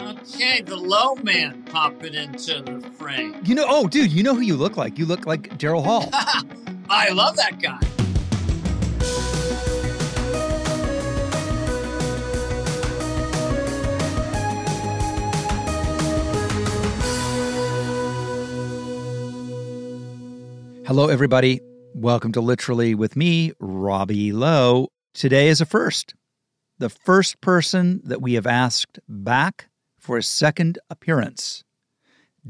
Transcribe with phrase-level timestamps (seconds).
[0.00, 3.36] Okay, the low man popping into the frame.
[3.44, 4.98] You know, oh, dude, you know who you look like?
[4.98, 6.08] You look like Daryl Hall.
[6.88, 7.78] I love that guy.
[20.86, 21.60] Hello, everybody.
[21.94, 24.88] Welcome to Literally with me, Robbie Lowe.
[25.12, 26.14] Today is a first.
[26.78, 29.68] The first person that we have asked back
[30.02, 31.62] for a second appearance,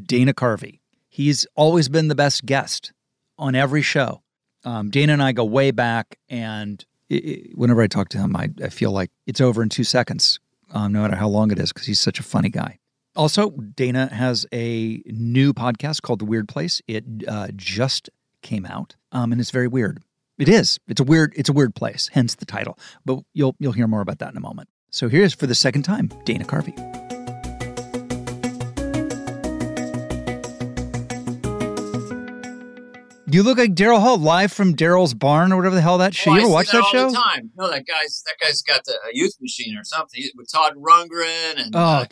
[0.01, 0.81] Dana Carvey.
[1.09, 2.93] He's always been the best guest
[3.39, 4.23] on every show.
[4.65, 8.35] Um, Dana and I go way back, and it, it, whenever I talk to him,
[8.35, 10.41] I, I feel like it's over in two seconds,
[10.73, 12.79] um, no matter how long it is, because he's such a funny guy.
[13.15, 16.81] Also, Dana has a new podcast called The Weird Place.
[16.89, 18.09] It uh, just
[18.41, 20.03] came out, um, and it's very weird.
[20.39, 20.81] It is.
[20.89, 21.35] It's a weird.
[21.37, 22.09] It's a weird place.
[22.13, 22.79] Hence the title.
[23.05, 24.71] But you'll you'll hear more about that in a moment.
[24.89, 27.12] So here's for the second time, Dana Carvey.
[33.33, 36.31] You look like Daryl Hall live from Daryl's barn or whatever the hell that show.
[36.33, 37.09] Oh, you ever watch that, all show?
[37.11, 37.51] The time.
[37.57, 40.75] No, that guy's that guy's got the a youth machine or something He- with Todd
[40.77, 42.05] Rundgren and Oh, uh,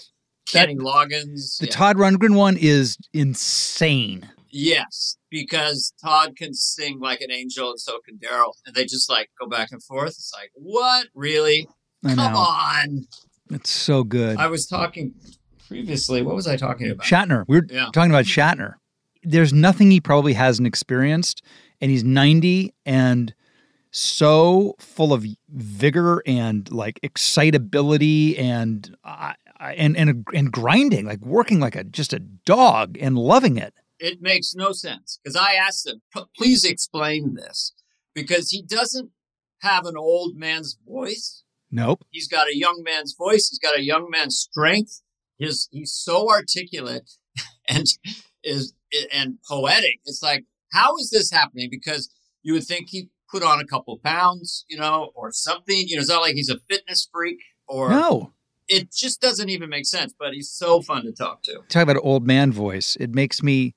[0.49, 1.59] Kenny Loggins.
[1.59, 1.73] The Yeah.
[1.73, 4.31] Todd Rundgren one is insane.
[4.53, 9.09] Yes, because Todd can sing like an angel and so can Daryl, and they just
[9.11, 10.09] like go back and forth.
[10.09, 11.69] It's like, what really?
[12.05, 13.07] Come on!
[13.51, 14.39] It's so good.
[14.39, 15.15] I was talking
[15.69, 16.23] previously.
[16.23, 17.07] What was I talking about?
[17.07, 17.45] Shatner.
[17.47, 17.91] We were Yeah.
[17.93, 18.75] talking about Shatner.
[19.23, 21.43] There's nothing he probably hasn't experienced,
[21.81, 23.35] and he's 90 and
[23.91, 31.61] so full of vigor and like excitability and uh, and and and grinding, like working
[31.61, 33.75] like a just a dog and loving it.
[33.99, 36.01] It makes no sense because I asked him,
[36.37, 37.75] please explain this,
[38.15, 39.11] because he doesn't
[39.61, 41.43] have an old man's voice.
[41.71, 42.05] Nope.
[42.11, 43.49] He's got a young man's voice.
[43.49, 45.03] He's got a young man's strength.
[45.39, 47.11] His he's so articulate
[47.69, 47.87] and
[48.43, 48.73] is
[49.13, 50.01] and poetic.
[50.05, 51.69] It's like how is this happening?
[51.71, 52.11] Because
[52.43, 55.85] you would think he put on a couple pounds, you know, or something.
[55.87, 58.33] You know, it's not like he's a fitness freak or No.
[58.69, 60.15] It just doesn't even make sense.
[60.17, 61.61] But he's so fun to talk to.
[61.69, 62.97] Talk about an old man voice.
[63.01, 63.75] It makes me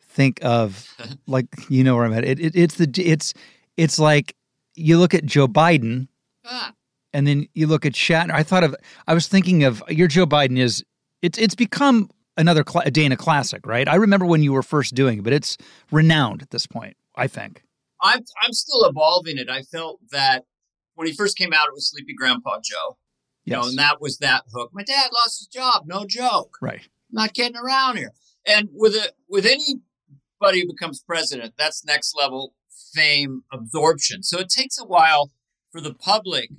[0.00, 0.88] think of
[1.26, 2.24] like you know where I'm at.
[2.24, 3.34] It, it it's the it's
[3.76, 4.36] it's like
[4.74, 6.08] you look at Joe Biden
[6.44, 6.72] Ah,
[7.12, 8.32] and then you look at Shatner.
[8.32, 8.74] I thought of
[9.06, 10.84] I was thinking of your Joe Biden is
[11.22, 13.88] it's it's become another cla a Dana classic, right?
[13.88, 15.56] I remember when you were first doing it, but it's
[15.90, 16.96] renowned at this point.
[17.16, 17.62] I think.
[18.02, 19.50] I'm I'm still evolving it.
[19.50, 20.44] I felt that
[20.94, 22.96] when he first came out, it was Sleepy Grandpa Joe.
[23.44, 24.70] You know, and that was that hook.
[24.72, 25.84] My dad lost his job.
[25.86, 26.58] No joke.
[26.60, 26.86] Right.
[27.10, 28.12] not kidding around here.
[28.46, 32.54] And with a with anybody who becomes president, that's next level
[32.94, 34.22] fame absorption.
[34.22, 35.30] So it takes a while
[35.72, 36.50] for the public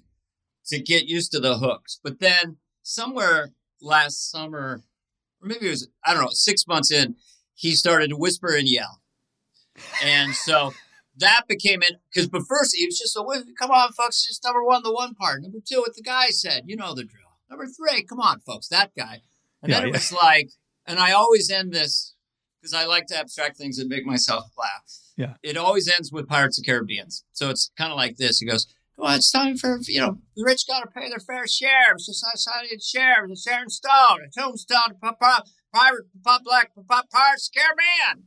[0.68, 2.00] to get used to the hooks.
[2.03, 3.52] But then somewhere
[3.82, 4.84] last summer,
[5.41, 7.16] maybe it was I don't know, six months in,
[7.53, 9.02] he started to whisper and yell,
[10.03, 10.74] and so.
[11.18, 13.22] That became it because, but first he was just a.
[13.59, 15.41] Come on, folks, just number one, the one part.
[15.44, 16.63] Number two, what the guy said.
[16.68, 17.38] You know the drill.
[17.50, 19.19] Number three, come on, folks, that guy.
[19.62, 19.97] And Yeah, then it yeah.
[19.97, 20.50] was like,
[20.88, 22.16] and I always end this
[22.59, 24.99] because I like to abstract things and make myself laugh.
[25.17, 25.34] Yeah.
[25.44, 27.08] It always ends with Pirates of the Caribbean.
[27.34, 28.40] So it's kind of like this.
[28.40, 31.48] He goes, well, it's time for, you know, the rich got to pay their fair
[31.48, 31.98] share.
[31.98, 33.26] Society of share.
[33.28, 35.14] The Sharon Stone, a tombstone, a
[35.74, 38.24] pirate, public, Pirates of Caribbean.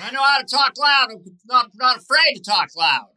[0.00, 1.08] I know how to talk loud.
[1.10, 3.08] I'm not, not afraid to talk loud.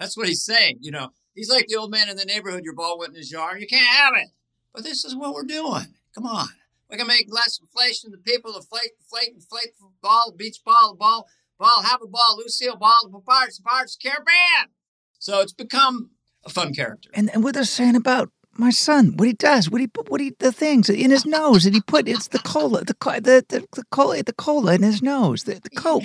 [0.00, 0.78] That's what he's saying.
[0.80, 2.64] You know, he's like the old man in the neighborhood.
[2.64, 3.60] Your ball went in his yard.
[3.60, 4.30] You can't have it.
[4.74, 5.94] But this is what we're doing.
[6.16, 6.48] Come on.
[6.90, 8.10] We can make less inflation.
[8.10, 11.28] The people inflate, inflate, inflate the ball, beach ball, the ball,
[11.60, 14.74] ball, have a ball, Lucille ball, the Pirates, the Pirates the Caribbean.
[15.18, 16.10] So it's become
[16.44, 17.10] a fun character.
[17.14, 20.20] And and what they're saying about my son, what he does, what he put, what
[20.20, 23.66] he the things in his nose, and he put it's the cola, the the the,
[23.72, 26.04] the cola, the cola in his nose, the, the coke.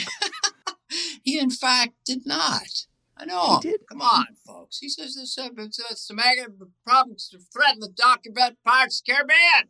[1.23, 2.85] he in fact did not.
[3.17, 3.59] I know.
[3.61, 3.81] He did.
[3.89, 4.79] Come on, folks.
[4.79, 6.47] He says this uh, it's, uh, it's the mega
[6.85, 9.69] problems to threaten the document the Caribbean.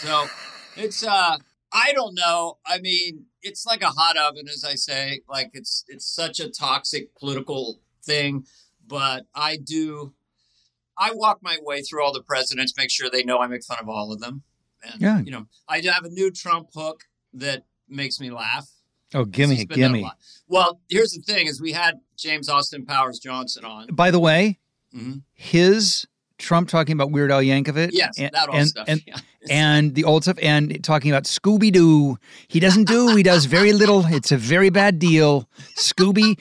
[0.00, 0.26] So
[0.76, 1.38] it's uh
[1.72, 2.58] I don't know.
[2.66, 5.20] I mean, it's like a hot oven, as I say.
[5.28, 8.46] Like it's it's such a toxic political thing.
[8.86, 10.14] But I do
[10.98, 13.78] I walk my way through all the presidents, make sure they know I make fun
[13.80, 14.42] of all of them.
[14.84, 15.20] And Yeah.
[15.20, 18.68] you know, I have a new Trump hook that makes me laugh.
[19.14, 20.10] Oh, gimme, He's been done a gimme.
[20.48, 23.88] Well, here's the thing: is we had James Austin Powers Johnson on.
[23.88, 24.58] By the way,
[24.94, 25.22] Mhm.
[25.32, 26.06] his
[26.42, 28.84] Trump talking about Weird Al Yankovic, Yes, and, that old and, stuff.
[28.88, 29.16] and yeah.
[29.48, 32.18] and the old stuff, and talking about Scooby Doo.
[32.48, 33.14] He doesn't do.
[33.16, 34.04] He does very little.
[34.06, 35.48] It's a very bad deal.
[35.76, 36.38] Scooby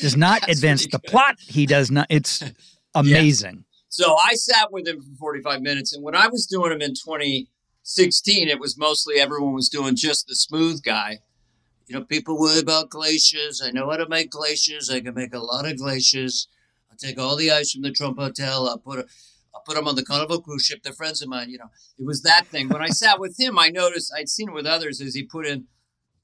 [0.00, 1.36] does not That's advance the plot.
[1.40, 2.06] He does not.
[2.08, 2.42] It's
[2.94, 3.64] amazing.
[3.88, 6.94] So I sat with him for 45 minutes, and when I was doing him in
[6.94, 11.18] 2016, it was mostly everyone was doing just the smooth guy.
[11.88, 13.60] You know, people worry about glaciers.
[13.62, 14.88] I know how to make glaciers.
[14.88, 16.48] I can make a lot of glaciers.
[16.90, 18.68] I'll take all the ice from the Trump Hotel.
[18.68, 19.06] I'll put it.
[19.64, 20.82] Put them on the Carnival cruise ship.
[20.82, 21.50] They're friends of mine.
[21.50, 22.68] You know, it was that thing.
[22.68, 25.46] When I sat with him, I noticed I'd seen it with others as he put
[25.46, 25.66] in.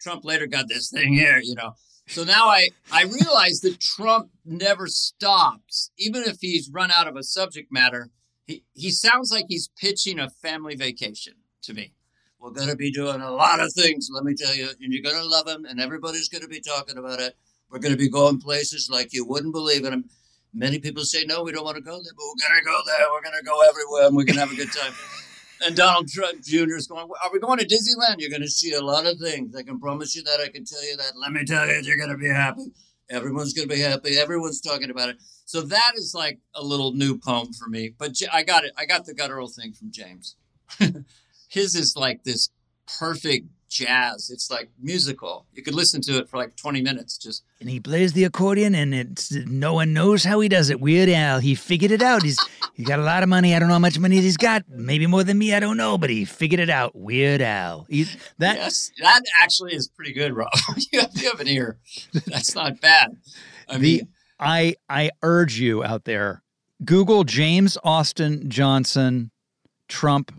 [0.00, 1.40] Trump later got this thing here.
[1.42, 1.72] You know,
[2.06, 7.16] so now I I realize that Trump never stops, even if he's run out of
[7.16, 8.10] a subject matter.
[8.46, 11.92] He he sounds like he's pitching a family vacation to me.
[12.40, 15.24] We're gonna be doing a lot of things, let me tell you, and you're gonna
[15.24, 17.36] love them, and everybody's gonna be talking about it.
[17.70, 19.92] We're gonna be going places like you wouldn't believe it.
[19.92, 20.08] And
[20.52, 23.06] many people say no, we don't want to go there, but we're gonna go there.
[23.12, 24.92] We're gonna go everywhere, and we're gonna have a good time.
[25.60, 26.76] And Donald Trump Jr.
[26.76, 28.16] is going, Are we going to Disneyland?
[28.18, 29.56] You're going to see a lot of things.
[29.56, 30.40] I can promise you that.
[30.40, 31.12] I can tell you that.
[31.20, 32.72] Let me tell you, you're going to be happy.
[33.10, 34.16] Everyone's going to be happy.
[34.18, 35.16] Everyone's talking about it.
[35.46, 37.94] So that is like a little new poem for me.
[37.96, 38.72] But I got it.
[38.76, 40.36] I got the guttural thing from James.
[41.48, 42.50] His is like this
[42.98, 44.30] perfect jazz.
[44.30, 45.46] It's like musical.
[45.52, 47.18] You could listen to it for like 20 minutes.
[47.18, 50.80] Just And he plays the accordion, and it's no one knows how he does it.
[50.80, 52.22] Weird Al, he figured it out.
[52.22, 52.38] He's
[52.74, 53.54] he got a lot of money.
[53.54, 54.64] I don't know how much money he's got.
[54.68, 55.54] Maybe more than me.
[55.54, 56.96] I don't know, but he figured it out.
[56.96, 57.86] Weird Al.
[57.88, 58.06] He,
[58.38, 60.50] that yes, that actually is pretty good, Rob.
[60.92, 61.78] you, have, you have an ear.
[62.26, 63.16] That's not bad.
[63.68, 64.08] I the mean,
[64.40, 66.42] I I urge you out there,
[66.84, 69.30] Google James Austin Johnson,
[69.88, 70.32] Trump,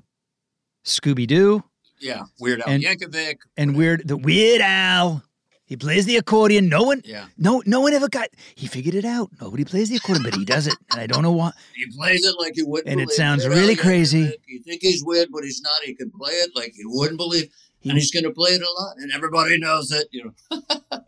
[0.86, 1.64] Scooby Doo,
[2.00, 3.38] yeah, Weird Al and- Yankovic.
[3.58, 5.24] and Weird the Weird Al.
[5.66, 6.68] He plays the accordion.
[6.68, 7.28] No one, Yeah.
[7.38, 8.30] no, no one ever got.
[8.56, 9.30] He figured it out.
[9.40, 11.52] Nobody plays the accordion, but he does it, and I don't know why.
[11.76, 14.34] He plays it like you wouldn't And it sounds really crazy.
[14.48, 15.74] You think he's weird, but he's not.
[15.86, 17.50] He can play it like you wouldn't believe.
[17.82, 20.08] He- and he's going to play it a lot, and everybody knows it.
[20.12, 20.62] You know,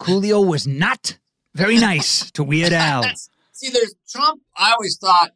[0.00, 1.16] Coolio was not
[1.54, 3.04] very nice to Weird Al.
[3.52, 4.42] See, there's Trump.
[4.56, 5.30] I always thought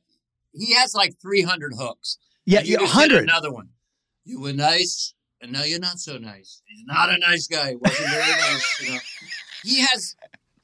[0.53, 2.19] he has like 300 hooks.
[2.45, 3.23] Yeah, yeah, hundred.
[3.23, 3.69] Another one.
[4.29, 6.61] You were nice, and now you're not so nice.
[6.67, 7.71] He's not a nice guy.
[7.71, 8.81] He wasn't very nice.
[8.83, 8.99] You know,
[9.65, 10.15] he has.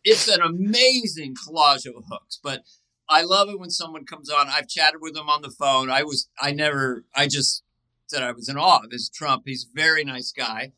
[0.05, 2.61] It's an amazing collage of hooks, but
[3.09, 4.49] I love it when someone comes on.
[4.51, 5.91] I've chatted with him on the phone.
[5.91, 6.29] I was.
[6.39, 7.05] I never.
[7.17, 7.63] I just
[8.07, 9.45] said I was in awe of his Trump.
[9.47, 10.73] He's a very nice guy,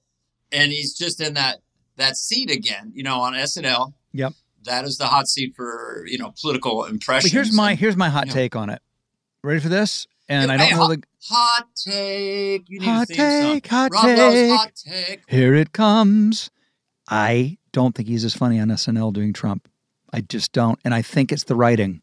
[0.52, 1.56] and he's just in that
[1.96, 2.92] that seat again.
[2.94, 3.94] You know, on SNL.
[4.12, 4.32] Yep.
[4.64, 7.32] That is the hot seat for you know political impressions.
[7.32, 8.32] But here's my here's my hot Yeah.
[8.32, 8.80] take on it.
[9.42, 10.06] Ready for this?
[10.28, 12.68] And Yeah, I don't hey, know hot, the hot take.
[12.68, 13.52] You need Hot a song.
[13.54, 14.50] take, hot Rob take.
[14.50, 15.20] hot take.
[15.28, 16.50] Here it comes.
[17.08, 19.68] I don't think he's as funny on SNL doing Trump.
[20.12, 20.78] I just don't.
[20.84, 22.00] And I think it's the writing.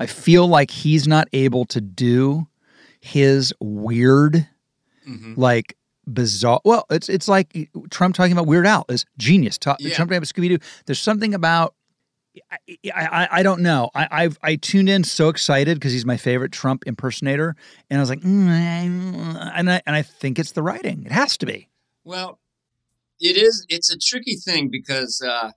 [0.00, 2.48] I feel like he's not able to do
[3.00, 4.48] his weird,
[5.08, 5.36] Mhm.
[5.36, 5.76] like
[6.12, 6.60] bizarre.
[6.64, 9.58] Well, it's it's like Trump talking about Weird Al is genius.
[9.58, 9.94] Ta- Yeah.
[9.94, 10.58] Trump talking about Scooby Doo.
[10.86, 11.74] There's something about.
[12.50, 12.58] I,
[12.94, 13.90] I, I- don't know.
[13.94, 17.56] I, I've I tuned in so excited because he's my favorite Trump impersonator,
[17.90, 21.04] and I was like, mm, I- and I and I think it's the writing.
[21.04, 21.68] It has to be.
[22.04, 22.38] Well,
[23.20, 23.66] it is.
[23.68, 25.50] It's a tricky thing because, uh,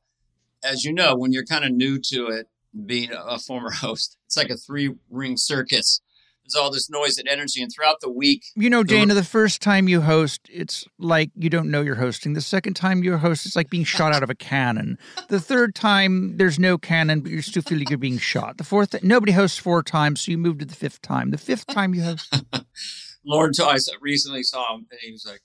[0.63, 2.47] as you know, when you're kind of new to it,
[2.85, 6.01] being a former host, it's like a three ring circus.
[6.43, 9.61] There's all this noise and energy, and throughout the week, You know, Dana, the first
[9.61, 12.33] time you host, it's like you don't know you're hosting.
[12.33, 14.97] The second time you host, it's like being shot out of a cannon.
[15.29, 18.57] The third time, there's no cannon, but you still feel like you're being shot.
[18.57, 21.31] The fourth, nobody hosts four times, so you move to the fifth time.
[21.31, 22.35] The fifth time you host,
[23.25, 25.41] Lorne I recently saw him, and he was like,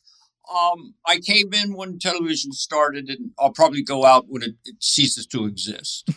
[0.52, 4.76] um, "I came in when television started, and I'll probably go out when it, it
[4.80, 6.10] ceases to exist."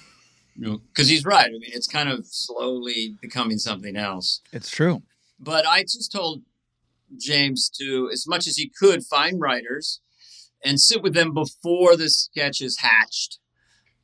[0.62, 1.48] Because he's right.
[1.48, 4.41] I mean, it's kind of slowly becoming something else.
[4.53, 5.01] it's true.
[5.39, 6.44] But I just told
[7.18, 10.00] James to, as much as he could, find writers
[10.63, 13.39] and sit with them before the sketch is hatched.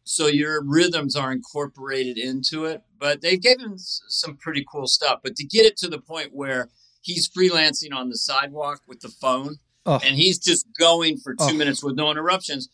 [0.03, 5.19] So your rhythms are incorporated into it but they gave him some pretty cool stuff.
[5.21, 6.69] But to get it to the point where
[7.01, 11.43] he's freelancing on the sidewalk with the phone Oh, and he's just going for two
[11.43, 11.53] Oh.
[11.53, 12.67] minutes with no interruptions,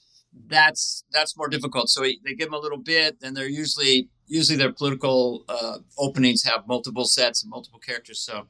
[0.48, 1.90] that's that's more difficult.
[1.90, 5.80] So he, they give them a little bit, and they're usually usually their political uh,
[5.98, 8.20] openings have multiple sets and multiple characters.
[8.20, 8.48] So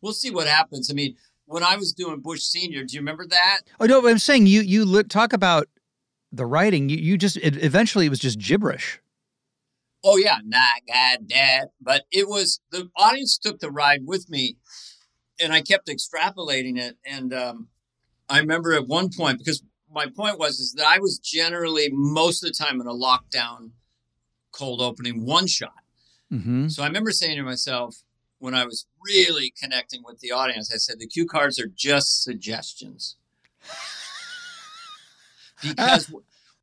[0.00, 0.90] we'll see what happens.
[0.90, 3.60] I mean, when I was doing Bush Senior, do you remember that?
[3.78, 5.68] oh no, I'm saying you you li- talk about
[6.32, 6.88] the writing.
[6.88, 9.00] You you just it, eventually it was just gibberish.
[10.02, 11.68] Oh yeah, nah, God, dad.
[11.80, 14.56] But it was the audience took the ride with me,
[15.40, 16.96] and I kept extrapolating it.
[17.04, 17.68] And um,
[18.28, 22.42] I remember at one point because my point was is that I was generally most
[22.42, 23.70] of the time in a lockdown,
[24.52, 25.72] cold opening one shot.
[26.32, 26.68] Mm-hmm.
[26.68, 28.02] So I remember saying to myself
[28.38, 32.22] when I was really connecting with the audience, I said the cue cards are just
[32.22, 33.16] suggestions.
[35.62, 36.12] because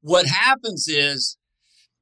[0.01, 1.38] what happens is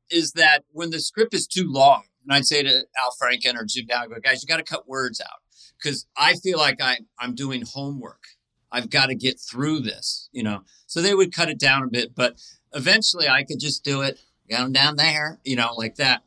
[0.10, 3.66] is that when the script is too long, and I'd say to Al Franken or
[3.66, 5.42] Jim go, guys, you got to cut words out
[5.78, 8.24] because I feel like I I'm doing homework.
[8.72, 10.62] I've got to get through this, you know.
[10.88, 12.36] So they would cut it down a bit, but
[12.74, 14.20] eventually I could just do it
[14.50, 16.22] Got down down there, you know, like that.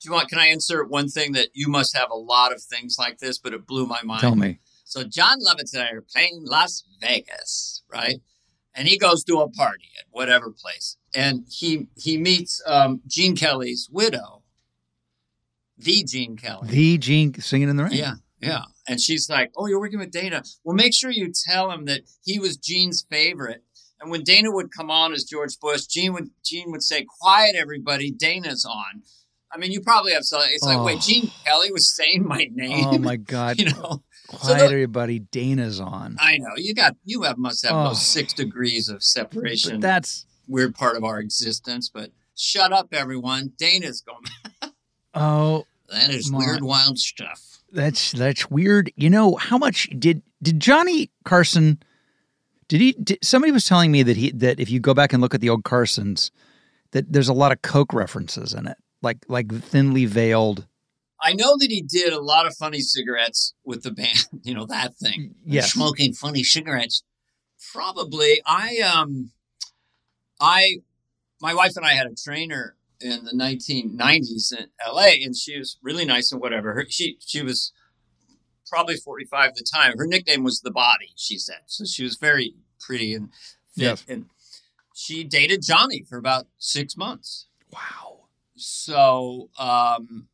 [0.00, 0.28] Do you want?
[0.28, 3.38] Can I insert one thing that you must have a lot of things like this,
[3.38, 4.22] but it blew my mind.
[4.22, 4.58] Tell me.
[4.84, 8.20] So Jon Lovitz and I are playing Las Vegas, right?
[8.74, 13.36] And he goes to a party at whatever place, and he he meets um, Gene
[13.36, 14.42] Kelly's widow,
[15.78, 16.68] the Gene Kelly.
[16.68, 17.92] The Gene singing in the rain.
[17.92, 18.62] Yeah, yeah.
[18.90, 20.42] And she's like, "Oh, you're working with Dana.
[20.64, 23.62] Well, make sure you tell him that he was Gene's favorite."
[24.00, 27.54] And when Dana would come on as George Bush, Gene would Gene would say, "Quiet,
[27.54, 28.10] everybody.
[28.10, 29.02] Dana's on."
[29.52, 30.42] I mean, you probably have some.
[30.50, 30.84] It's like, Oh.
[30.84, 32.84] wait, Gene Kelly was saying my name.
[32.86, 33.58] Oh my God!
[33.60, 34.02] you know.
[34.28, 35.18] Quiet, the- everybody.
[35.18, 36.16] Dana's on.
[36.20, 37.88] I know you got you have must have Oh.
[37.88, 39.72] those six degrees of separation.
[39.72, 41.88] But that's weird part of our existence.
[41.92, 43.52] But shut up, everyone.
[43.58, 44.72] Dana's going.
[45.14, 47.49] oh, That is My- weird, wild stuff.
[47.72, 48.92] That's that's weird.
[48.96, 51.82] You know how much did did Johnny Carson?
[52.68, 52.92] Did he?
[52.92, 55.40] Did, somebody was telling me that he that if you go back and look at
[55.40, 56.30] the old Carsons,
[56.92, 60.66] that there's a lot of Coke references in it, like like thinly veiled.
[61.22, 64.26] I know that he did a lot of funny cigarettes with the band.
[64.42, 65.34] You know that thing.
[65.44, 65.72] Yes.
[65.72, 67.02] smoking funny cigarettes.
[67.72, 68.40] Probably.
[68.46, 69.32] I um,
[70.40, 70.78] I,
[71.40, 75.78] my wife and I had a trainer in the 1990s in LA, and she was
[75.82, 76.74] really nice and whatever.
[76.74, 77.72] Her, she she was
[78.68, 79.94] probably 45 at the time.
[79.98, 81.10] Her nickname was the Body.
[81.16, 81.84] She said so.
[81.84, 83.30] She was very pretty and
[83.74, 84.04] fit, Yes.
[84.08, 84.26] and
[84.94, 87.46] she dated Johnny for about six months.
[87.72, 88.26] Wow.
[88.56, 90.28] So um,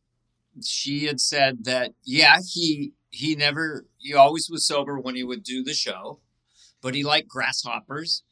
[0.64, 5.42] she had said that yeah, he he never he always was sober when he would
[5.42, 6.20] do the show,
[6.82, 8.22] but he liked grasshoppers,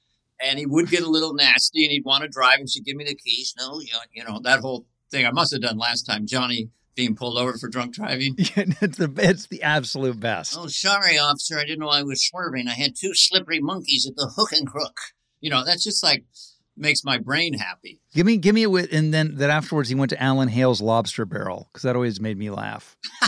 [0.45, 2.97] and he would get a little nasty, and he'd want to drive, and she'd give
[2.97, 3.55] me the keys.
[3.59, 6.27] No, you know, you know that whole thing I must have done last time.
[6.27, 8.37] Johnny being pulled over for drunk driving.
[8.57, 10.57] Yeah, it's the it's the absolute best.
[10.59, 11.59] Oh, sorry, officer.
[11.59, 12.69] I didn't know I was swerving.
[12.69, 14.97] I had two slippery monkeys at the hook and crook.
[15.41, 16.25] You know, that's just like
[16.77, 18.01] makes my brain happy.
[18.13, 20.81] Give me give me a wit, and then that afterwards he went to Alan Hale's
[20.81, 22.97] Lobster Barrel because that always made me laugh.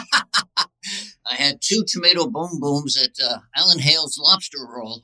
[1.28, 5.02] I had two tomato boom booms at uh, Alan Hale's Lobster Roll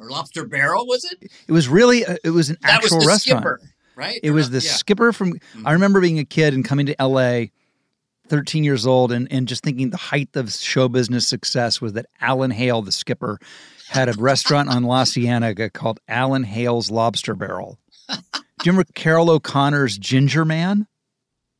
[0.00, 1.30] or Lobster Barrel, was it?
[1.46, 3.40] It was really uh, it was an That was actual the restaurant.
[3.42, 3.60] skipper,
[3.96, 4.18] right?
[4.22, 4.60] It Or was not?
[4.60, 4.72] the Yeah.
[4.72, 5.34] skipper from.
[5.64, 7.52] I remember being a kid and coming to L.A.
[8.28, 12.06] 13 years old and, and just thinking the height of show business success was that
[12.20, 13.40] Alan Hale, the skipper,
[13.88, 17.76] had a restaurant on La Cienega called Alan Hale's Lobster Barrel.
[18.08, 18.16] Do
[18.64, 20.86] you remember Carroll O'Connor's Ginger Man?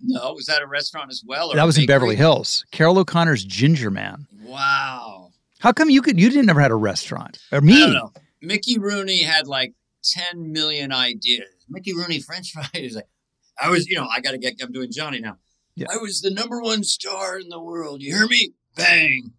[0.00, 1.50] No, was that a restaurant as well?
[1.52, 1.87] Or That was in?
[1.87, 2.64] Beverly Hills.
[2.70, 4.26] Carroll O'Connor's Ginger Man.
[4.40, 5.32] Wow.
[5.59, 7.38] How come you could you didn't ever had a restaurant?
[7.50, 8.00] Or I me?
[8.42, 11.49] Mickey Rooney had like 10 million ideas.
[11.68, 12.94] Mickey Rooney French fries.
[12.94, 13.09] Like,
[13.61, 15.37] I was, you know, I got to get, I'm doing Johnny now.
[15.76, 15.87] Yeah.
[15.92, 18.02] I was the number one star in the world.
[18.02, 18.52] You hear me?
[18.76, 19.32] Bang.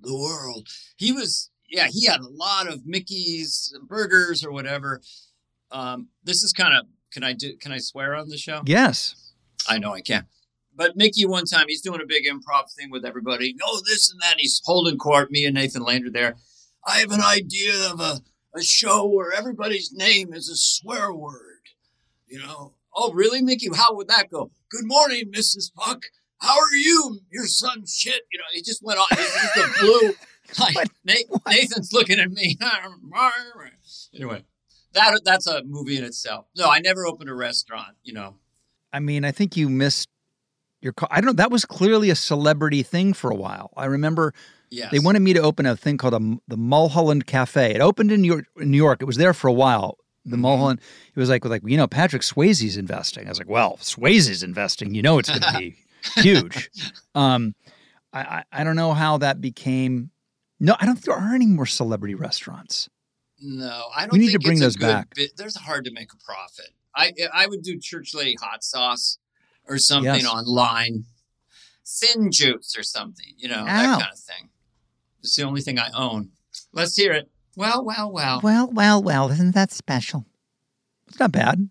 [0.00, 0.68] The world.
[0.96, 5.00] He was, yeah, he had a lot of Mickey's burgers or whatever.
[5.70, 8.62] Um, this is kind of, can I do, can I swear on the show?
[8.66, 9.32] Yes.
[9.68, 10.26] I know I can.
[10.74, 13.54] But Mickey, one time, he's doing a big improv thing with everybody.
[13.62, 14.36] Oh, this and that.
[14.38, 15.30] He's holding court.
[15.30, 16.36] Me and Nathan Lander there.
[16.86, 18.20] I have an idea of a,
[18.54, 21.60] a show where everybody's name is a swear word.
[22.26, 22.74] You know?
[22.94, 23.68] Oh, really, Mickey?
[23.74, 24.50] How would that go?
[24.70, 25.72] Good morning, Mrs.
[25.74, 26.02] Puck.
[26.40, 27.20] How are you?
[27.30, 28.22] Your son shit.
[28.32, 29.06] You know, he just went on.
[29.10, 30.12] He's just a blue.
[30.58, 32.58] Like, Na- Nathan's looking at me.
[34.14, 34.44] anyway,
[34.92, 36.46] that that's a movie in itself.
[36.56, 37.96] No, I never opened a restaurant.
[38.02, 38.34] You know,
[38.92, 40.08] I mean, I think you missed
[40.82, 41.08] your call.
[41.10, 41.32] I don't know.
[41.34, 43.72] That was clearly a celebrity thing for a while.
[43.76, 44.34] I remember
[44.72, 44.90] yes.
[44.90, 47.74] they wanted me to open a thing called a, the Mulholland Cafe.
[47.74, 49.02] It opened in New York, New York.
[49.02, 49.98] It was there for a while.
[50.24, 50.40] The Mhm.
[50.40, 50.80] Mulholland.
[51.14, 53.26] It was like, like you know, Patrick Swayze's investing.
[53.26, 54.94] I was like, well, Swayze's investing.
[54.94, 55.76] You know, it's going to be.
[56.16, 56.70] huge.
[57.14, 57.54] um,
[58.12, 60.10] I, I I don't know how that became.
[60.60, 62.88] No, I don't think there are any more celebrity restaurants.
[63.40, 64.12] No, I don't.
[64.12, 65.14] We need to think bring those back.
[65.14, 66.70] bit- There's hard to make a profit.
[66.94, 69.18] I I would do Church Lady hot sauce
[69.68, 70.26] or something Yes.
[70.26, 71.04] online,
[71.82, 73.34] sin juice or something.
[73.36, 73.64] You know Ow.
[73.66, 74.48] that kind of thing.
[75.22, 76.30] It's the only thing I own.
[76.72, 77.30] Let's hear it.
[77.56, 78.40] Well, well, well.
[78.42, 80.24] Well, well, well, isn't that special?
[81.08, 81.68] It's not bad.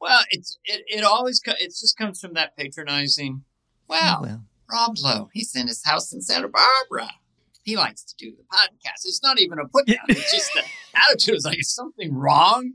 [0.00, 3.44] Well, it's it, it always co- it just comes from that patronizing.
[3.88, 4.44] Wow, Oh, well.
[4.70, 7.10] Rob Lowe, he's in his house in Santa Barbara.
[7.64, 9.04] He likes to do the podcast.
[9.04, 9.98] It's not even a put down.
[10.08, 10.62] It's just the
[11.08, 12.72] attitude is like is something wrong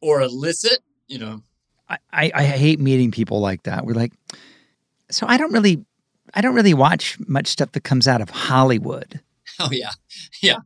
[0.00, 0.80] or illicit.
[1.06, 1.42] You know,
[1.88, 3.84] I, I, I hate meeting people like that.
[3.86, 4.12] We're like,
[5.10, 5.84] so I don't really,
[6.34, 9.20] I don't really watch much stuff that comes out of Hollywood.
[9.60, 9.90] Oh yeah,
[10.42, 10.56] yeah.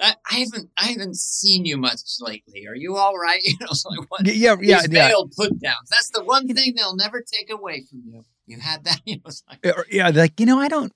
[0.00, 2.66] I, I haven't I haven't seen you much lately.
[2.66, 3.40] Are you all right?
[3.44, 4.26] You know, it's like what?
[4.26, 5.08] Yeah, yeah, These yeah.
[5.08, 5.88] failed put downs.
[5.90, 8.24] That's the one thing they'll never take away from you.
[8.46, 9.00] You had that.
[9.06, 10.92] You know, like Yeah, like you know, I don't.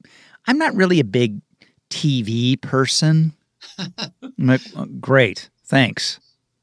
[0.47, 1.41] I'm not really a big
[1.91, 3.33] TV person.
[4.39, 6.19] Like, "Oh, great, thanks,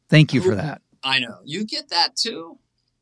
[0.09, 0.81] thank you for that.
[1.03, 2.57] I know you get that too.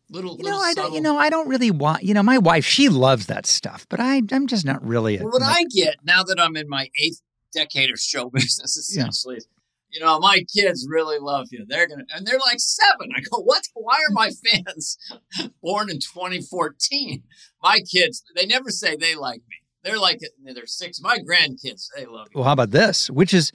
[0.09, 0.83] Little, You know, little I don't.
[0.85, 2.03] subtle- You know, I don't really want.
[2.03, 5.17] You know, my wife, she loves that stuff, but I, I'm just not really.
[5.17, 7.21] A, Well, what like- I get now that I'm in my eighth
[7.57, 9.47] decade of show business, essentially, is,
[9.89, 11.65] you know, my kids really love you.
[11.67, 13.09] They're gonna, and they're like seven.
[13.15, 13.63] I go, what?
[13.73, 14.97] Why are my fans
[15.61, 17.23] born in 2014?
[17.63, 19.55] My kids, they never say they like me.
[19.83, 21.01] They're like, they're six.
[21.01, 22.39] My grandkids, they love you.
[22.39, 23.09] well, how about this?
[23.09, 23.51] Which is,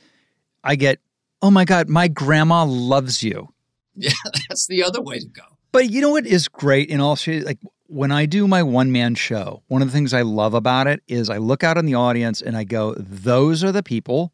[0.64, 0.99] I get.
[1.44, 3.49] Oh my God, my grandma loves you.
[3.97, 4.12] Yeah,
[4.49, 5.42] that's the other way to go.
[5.73, 7.49] But you know what is great in all seriousness?
[7.49, 7.59] Like
[7.92, 11.02] when I do my one man show, one of the things I love about it
[11.08, 14.32] is I look out in the audience and I go, those are the people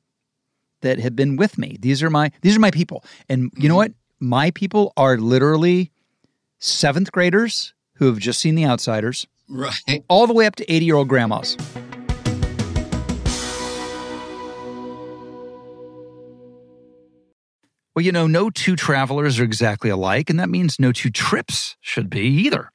[0.83, 1.77] that have been with me.
[1.81, 3.05] These are my these are my people.
[3.29, 3.79] And you know mm-hmm.
[3.79, 3.93] what?
[4.21, 5.91] My people are literally
[6.61, 10.05] seventh graders who have just seen The Outsiders, Right.
[10.09, 11.57] all the way up to 80 year old grandmas.
[17.97, 21.77] Well, you know, no two travelers are exactly alike, and that means no two trips
[21.81, 22.71] should be either.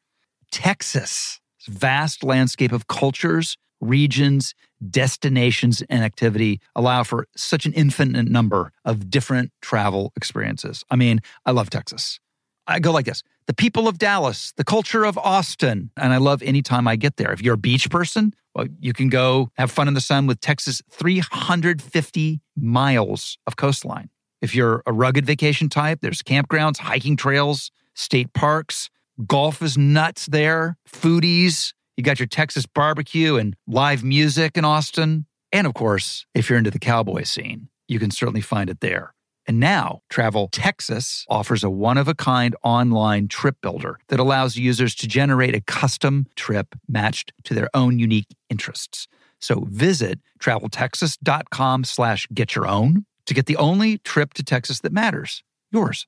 [0.54, 4.54] Texas, vast landscape of cultures, regions,
[4.88, 10.86] destinations, and activity allow for such an infinite number of different travel experiences.
[10.92, 12.20] I mean, I love Texas.
[12.68, 15.89] I go like this the people of Dallas, the culture of Austin.
[15.98, 17.34] And I love anytime I get there.
[17.34, 20.39] If you're a beach person, well, you can go have fun in the sun with
[20.39, 24.10] Texas' 350 miles of coastline.
[24.39, 28.89] If you're a rugged vacation type, there's campgrounds, hiking trails, state parks.
[29.28, 30.78] Golf is nuts there.
[30.89, 31.73] Foodies.
[31.97, 35.28] You got your Texas barbecue and live music in Austin.
[35.52, 39.13] And of course, if you're into the cowboy scene, you can certainly find it there.
[39.45, 44.56] And now, Travel Texas offers a one of a kind online trip builder that allows
[44.56, 49.08] users to generate a custom trip matched to their own unique interests.
[49.39, 54.93] So visit traveltexas.com slash get your own to get the only trip to Texas that
[54.93, 56.08] matters, yours.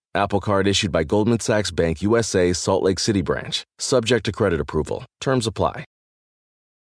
[0.13, 4.59] Apple Card issued by Goldman Sachs Bank USA, Salt Lake City branch, subject to credit
[4.59, 5.05] approval.
[5.21, 5.85] Terms apply.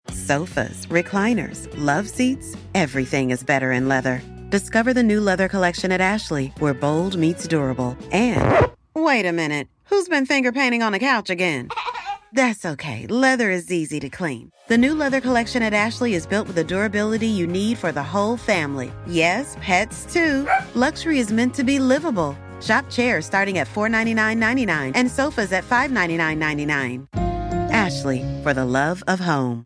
[0.08, 4.20] Sofas, recliners, love seats, everything is better in leather.
[4.50, 7.96] Discover the new leather collection at Ashley, where bold meets durable.
[8.10, 11.68] And wait a minute, who's been finger painting on the couch again?
[12.32, 14.50] That's okay, leather is easy to clean.
[14.66, 18.02] The new leather collection at Ashley is built with the durability you need for the
[18.02, 18.92] whole family.
[19.06, 20.48] Yes, pets too.
[20.74, 22.36] Luxury is meant to be livable.
[22.64, 27.06] Shop chairs starting at $499.99 and sofas at $599.99.
[27.70, 29.64] Ashley, for the love of home.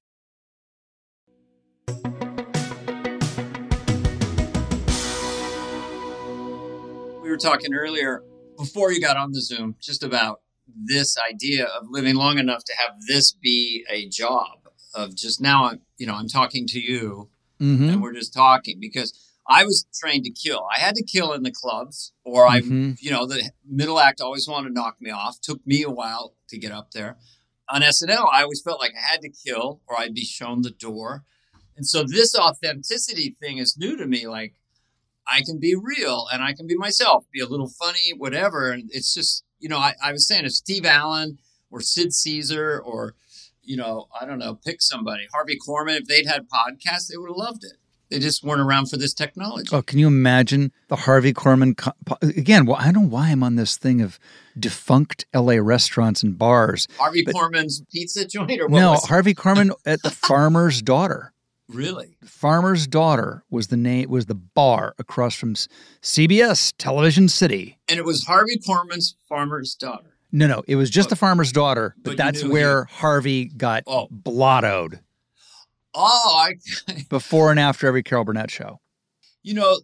[7.23, 8.23] we were talking earlier
[8.57, 10.41] before you got on the Zoom just about
[10.87, 14.59] this idea of living long enough to have this be a job
[14.95, 17.29] of just now I'm you know I'm talking to you
[17.61, 17.89] Mm-hmm.
[17.89, 19.13] and we're just talking because
[19.49, 20.67] I was trained to kill.
[20.75, 22.97] I had to kill in the clubs or I Mhm.
[23.01, 25.41] you know the middle act always wanted to knock me off.
[25.41, 27.19] Took me a while to get up there.
[27.71, 30.71] On SNL I always felt like I had to kill or I'd be shown the
[30.71, 31.25] door.
[31.77, 34.55] And so this authenticity thing is new to me like
[35.31, 38.71] I can be real and I can be myself, be a little funny, whatever.
[38.71, 41.39] And it's just, you know, I, I was saying if Steve Allen
[41.71, 43.15] or Sid Caesar or,
[43.63, 47.29] you know, I don't know, pick somebody, Harvey Korman, if they'd had podcasts, they would
[47.29, 47.77] have loved it.
[48.11, 49.69] They just weren't around for this technology.
[49.73, 51.77] Oh, can you imagine the Harvey Korman?
[51.77, 51.93] Co-
[52.23, 54.19] again, well, I don't know why I'm on this thing of
[54.59, 56.89] defunct LA restaurants and bars.
[56.99, 58.95] Harvey but- Korman's pizza joint, or what No?
[58.95, 61.33] Harvey Korman at the Farmer's Daughter.
[61.69, 62.17] really?
[62.25, 65.55] Farmer's Daughter was the name was the bar across from
[66.03, 67.79] CBS Television City.
[67.89, 70.15] And it was Harvey Korman's farmer's daughter.
[70.33, 74.09] No, no, it was just the Farmer's Daughter, but, But that's where Harvey got Oh.
[74.13, 75.01] blottoed
[75.95, 76.55] Oh, I,
[77.09, 78.81] before and after every Carol Burnett show.
[79.43, 79.81] you know,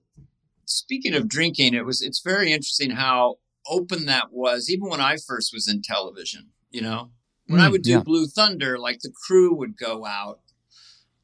[0.66, 3.36] speaking of drinking, it was it's very interesting how
[3.68, 4.70] open that was.
[4.70, 7.10] Even when I first was in television, you know,
[7.46, 8.02] when I Mm, would do yeah.
[8.02, 10.40] Blue Thunder, like the crew would go out.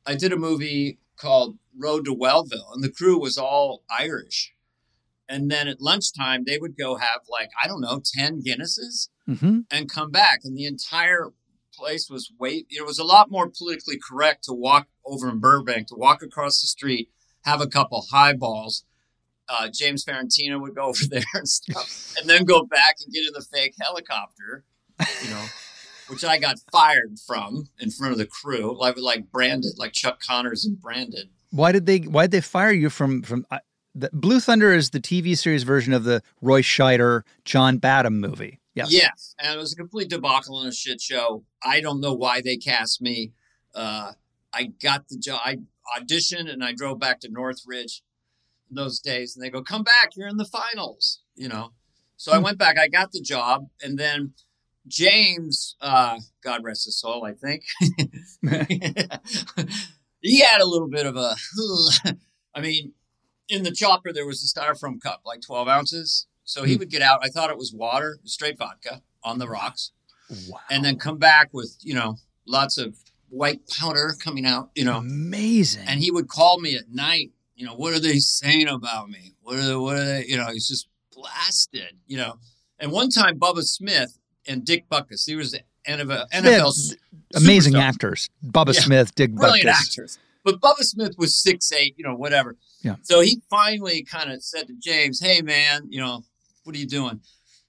[0.07, 4.55] I did a movie called Road to Wellville, and the crew was all Irish.
[5.29, 9.09] And then at lunchtime, they would go have like I don't know ten Guinnesses.
[9.27, 10.41] hmm and come back.
[10.43, 11.29] And the entire
[11.81, 12.67] place was wait.
[12.71, 16.61] It was a lot more politically correct to walk over in Burbank, to walk across
[16.61, 17.11] the street,
[17.45, 18.85] have a couple highballs.
[19.49, 23.27] Uh, James Farentino would go over there and stuff, and then go back and get
[23.27, 24.65] in the fake helicopter,
[25.25, 25.45] you know,
[26.09, 28.79] which I got fired from in front of the crew.
[28.79, 31.31] Like like branded, like Chuck Connors and branded.
[31.51, 33.47] Why did they Why did they fire you from from?
[33.51, 33.61] I
[33.95, 38.60] the Blue Thunder is the TV series version of the Roy Scheider John Badham movie.
[38.89, 38.93] Yes.
[38.93, 41.45] Yes, and it was a complete debacle and a shit show.
[41.63, 43.33] I don't know why they cast me.
[43.75, 44.13] Uh,
[44.53, 45.41] I got the job.
[45.45, 45.59] I
[45.99, 48.03] auditioned and I drove back to Northridge
[48.71, 51.73] those days, and they go, "Come back, you're in the finals." You know,
[52.17, 52.45] so I Hmm.
[52.45, 52.79] went back.
[52.79, 54.35] I got the job, and then
[54.89, 57.65] James, uh, God rest his soul, I think
[60.21, 61.37] he had a little bit of a.
[62.55, 62.93] I mean,
[63.49, 66.27] in the chopper there was a styrofoam cup, like twelve ounces.
[66.51, 66.81] So he Hmm.
[66.81, 67.21] would get out.
[67.23, 69.93] I thought it was water, straight vodka on the rocks,
[70.49, 70.59] Wow.
[70.71, 72.97] and then come back with you know lots of
[73.29, 74.71] white powder coming out.
[74.75, 75.85] You know, amazing.
[75.87, 77.31] and he would call me at night.
[77.55, 79.35] You know, what are they saying about me?
[79.43, 80.27] What are they, what are they?
[80.27, 81.93] You know, he's just blasted.
[82.07, 82.39] You know,
[82.79, 86.97] and one time Bubba Smith and Dick Butkus, he was the NFL, NFL
[87.35, 87.81] amazing superstar.
[87.81, 88.31] actors.
[88.45, 88.81] Bubba Yeah.
[88.81, 89.81] Smith, Dick brilliant Butkus.
[89.89, 90.19] actors.
[90.43, 92.57] But Bubba Smith was six eight, you know, whatever.
[92.83, 92.97] Yeah.
[93.03, 96.25] So he finally kind of said to James, "Hey, man, you know,
[96.65, 97.21] what are you doing?"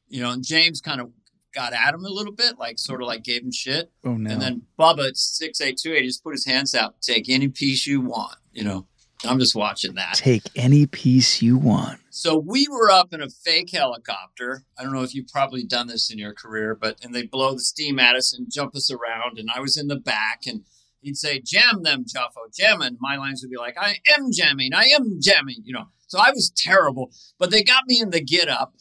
[0.08, 1.12] You know, and James kind of
[1.54, 3.92] got at him a little bit, like sort of like gave him shit.
[4.04, 4.32] Oh no.
[4.32, 7.48] And then Bubba at six eight two eight just put his hands out, take any
[7.48, 8.36] piece you want.
[8.52, 8.88] You know,
[9.24, 10.16] I'm just watching that.
[10.16, 12.00] Take any piece you want.
[12.10, 14.64] So we were up in a fake helicopter.
[14.78, 17.54] I don't know if you've probably done this in your career, but and they blow
[17.54, 19.40] the steam at us and jump us around.
[19.40, 20.66] And I was in the back and
[21.02, 22.82] he'd say, jam them, JAFO, jam.
[22.82, 25.88] And my lines would be like, I am jamming, I am jamming, you know.
[26.12, 27.10] So I was terrible.
[27.40, 28.74] But they got me in the get up.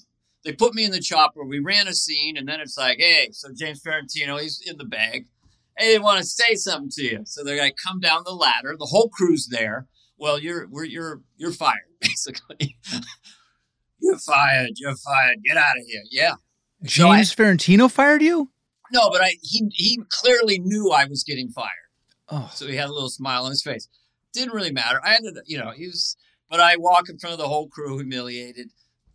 [0.45, 1.45] They put me in the chopper.
[1.45, 4.85] We ran a scene, and then it's like, hey, so James Farentino, he's in the
[4.85, 5.27] bag.
[5.79, 7.21] Hey, they want to say something to you.
[7.27, 8.75] So they're like, come down the ladder.
[8.77, 9.87] The whole crew's there.
[10.19, 12.77] Well, you're we're, you're you're fired, basically.
[14.01, 14.71] you're fired.
[14.77, 15.37] You're fired.
[15.47, 16.03] Get out of here.
[16.11, 16.35] Yeah.
[16.87, 18.51] So I- James Farentino fired you?
[18.93, 21.69] no, but I he he clearly knew I was getting fired.
[22.29, 23.89] Oh, So he had a little smile on his face.
[24.33, 25.01] Didn't really matter.
[25.05, 26.17] I ended, up, you know, he was,
[26.51, 28.71] but I walk in front of the whole crew, humiliated.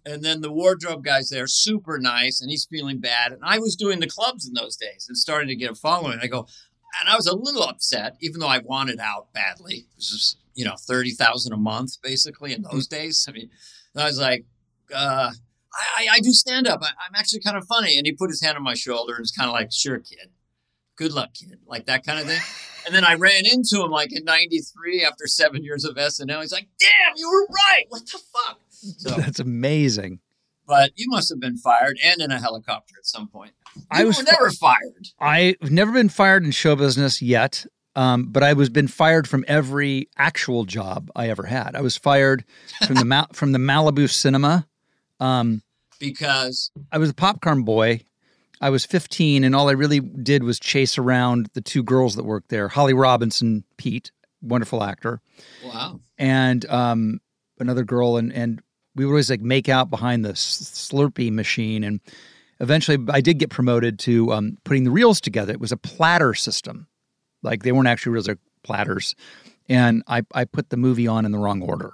[0.08, 3.32] And then the wardrobe guy's there, super nice, and he's feeling bad.
[3.32, 6.20] And I was doing the clubs in those days and starting to get a following.
[6.22, 6.48] I go,
[7.02, 9.88] and I was a little upset, even though I wanted out badly.
[9.96, 13.26] This was, you know, thirty thousand a month basically in those days.
[13.28, 13.50] I mean,
[13.96, 14.46] I was like,
[14.94, 15.32] uh,
[15.74, 16.82] I, I, I do stand up.
[16.84, 17.98] I, I'm actually kind of funny.
[17.98, 20.30] And he put his hand on my shoulder and was kind of like, sure, kid.
[20.96, 21.60] Good luck, kid.
[21.68, 22.42] Like that kind of thing.
[22.86, 26.42] And then I ran into him like in 93 after seven years of SNL.
[26.42, 27.86] He's like, damn, you were right.
[27.90, 28.60] What the fuck?
[28.70, 30.20] So, that's amazing.
[30.68, 33.52] but you must have been fired and in a helicopter at some point.
[33.76, 35.08] You I was were never fired.
[35.20, 39.44] I've never been fired in show business yet, um, but I was been fired from
[39.48, 41.76] every actual job I ever had.
[41.76, 42.46] I was fired
[42.86, 44.66] from the Ma- from the Malibu Cinema.
[45.20, 45.62] Um,
[46.00, 48.02] because I was a popcorn boy.
[48.62, 52.24] I was 15, and all I really did was chase around the two girls that
[52.24, 55.22] worked there Holly Robinson, Peete, wonderful actor,
[55.64, 57.20] wow, and um,
[57.60, 58.18] another girl.
[58.18, 58.62] And, and
[58.96, 61.84] we would always like make out behind the Slurpee machine.
[61.84, 62.00] And
[62.60, 65.54] eventually I did get promoted to um, putting the reels together.
[65.54, 66.88] It was a platter system.
[67.44, 69.16] Like they weren't actually reels, they're platters.
[69.68, 71.94] And I, I put the movie on in the wrong order.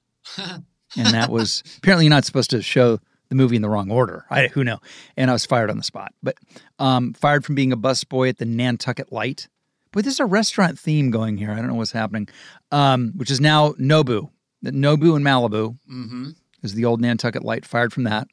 [0.38, 2.98] and that was apparently not supposed to show
[3.30, 4.26] the movie in the wrong order.
[4.28, 4.80] I who know.
[5.16, 6.12] And I was fired on the spot.
[6.22, 6.36] But
[6.78, 9.48] um, fired from being a busboy at the Nantucket Light.
[9.92, 11.50] Boy, there's a restaurant theme going here.
[11.50, 12.28] I don't know what's happening.
[12.70, 14.30] Um, which is now Nobu.
[14.62, 16.30] The Nobu in Malibu mm-hmm.
[16.62, 17.64] is the old Nantucket Light.
[17.64, 18.28] Fired from that.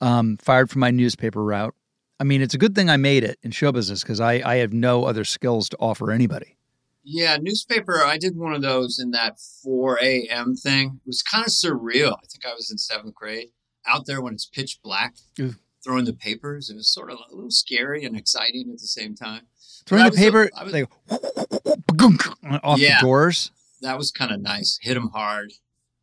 [0.00, 1.74] Um, fired from my newspaper route.
[2.20, 4.56] I mean, it's a good thing I made it in show business because I, I
[4.56, 6.56] have no other skills to offer anybody.
[7.04, 8.02] Yeah, newspaper.
[8.02, 10.56] I did one of those in that 4 a.m.
[10.56, 11.00] thing.
[11.04, 12.12] It was kind of surreal.
[12.12, 13.50] I think I was in seventh grade
[13.86, 15.54] out there when it's pitch black, Ooh.
[15.84, 16.70] throwing the papers.
[16.70, 19.42] It was sort of a little scary and exciting at the same time.
[19.86, 20.88] Throwing the a- paper I was- like
[22.64, 23.00] off Yeah.
[23.00, 23.50] the doors.
[23.82, 24.78] That was kind of nice.
[24.82, 25.52] Hit them hard.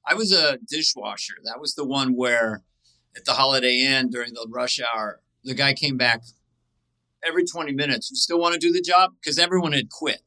[0.08, 1.36] I was a dishwasher.
[1.44, 2.64] That was the one where
[3.16, 6.22] at the Holiday Inn during the rush hour, the guy came back
[7.26, 8.10] every 20 minutes.
[8.12, 9.14] You still want to do the job?
[9.20, 10.22] Because everyone had quit.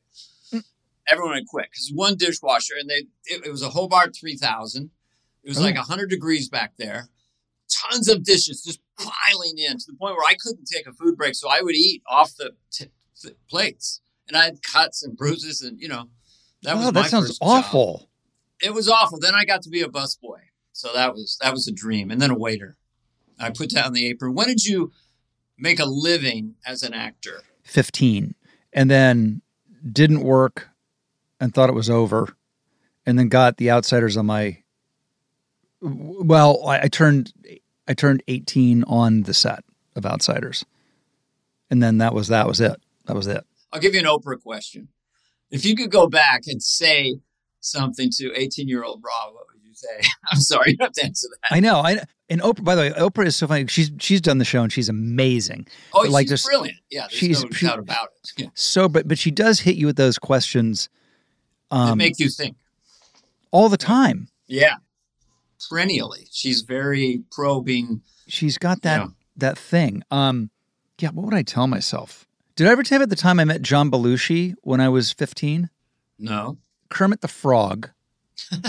[0.52, 0.64] Mm.
[1.08, 4.90] Everyone had quit because one dishwasher, and they it, it was a Hobart 3000.
[5.44, 5.62] It was Oh.
[5.62, 7.08] like 100 degrees back there.
[7.70, 11.16] Tons of dishes just piling in to the point where I couldn't take a food
[11.16, 11.34] break.
[11.34, 14.00] So I would eat off the t- t- plates.
[14.28, 16.08] And I had cuts and bruises, and you know,
[16.62, 18.10] that was oh, my that sounds first job awful.
[18.60, 19.20] it was awful.
[19.20, 20.40] Then I got to be a busboy,
[20.72, 22.10] so that was that was a dream.
[22.10, 22.76] And then a waiter.
[23.38, 24.34] I put down the apron.
[24.34, 24.92] When did you
[25.56, 27.42] make a living as an actor?
[27.66, 28.34] 15
[28.72, 29.42] and then
[29.90, 30.68] didn't work
[31.40, 32.36] and thought it was over
[33.04, 34.58] and then got the outsiders on my
[35.80, 37.32] well I, I turned
[37.88, 39.62] i turned 18 on the set
[39.94, 40.64] of outsiders
[41.70, 44.40] and then that was that was it that was it I'll give you an Oprah
[44.40, 44.88] question.
[45.50, 47.16] If you could go back and say
[47.60, 50.08] something to 18 year old Rob, what would you say?
[50.32, 51.54] I'm sorry, you don't have to answer that.
[51.54, 51.98] i know i
[52.30, 54.72] and oprah by the way oprah is so funny she's she's done the show and
[54.72, 56.78] she's amazing Oh, But, like, she's there's- brilliant.
[56.90, 58.32] Yeah, she's- no she- doubt about it.
[58.44, 58.48] Yeah.
[58.54, 60.88] so but but she does hit you with those questions
[61.70, 62.56] um make you think.
[63.50, 64.76] all the time Yeah.
[65.68, 66.28] Perennially.
[66.32, 68.02] She's very probing.
[68.28, 69.06] she's got that Yeah.
[69.36, 70.02] that thing.
[70.10, 70.50] Um,
[70.98, 72.26] yeah, what would I tell myself?
[72.56, 75.12] Did I ever tell you about the time I met John Belushi when I was
[75.12, 75.68] 15?
[76.18, 76.56] No.
[76.88, 77.90] Kermit the Frog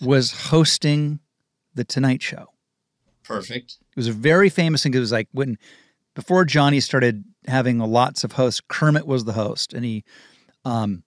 [0.00, 1.20] was hosting
[1.74, 2.46] the Tonight Show.
[3.22, 3.76] Perfect.
[3.90, 4.94] It was a very famous thing.
[4.94, 5.58] It was like when
[6.14, 10.04] before Johnny started having lots of hosts, Kermit was the host, and he,
[10.64, 11.02] um,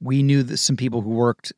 [0.00, 1.52] we knew that some people who worked,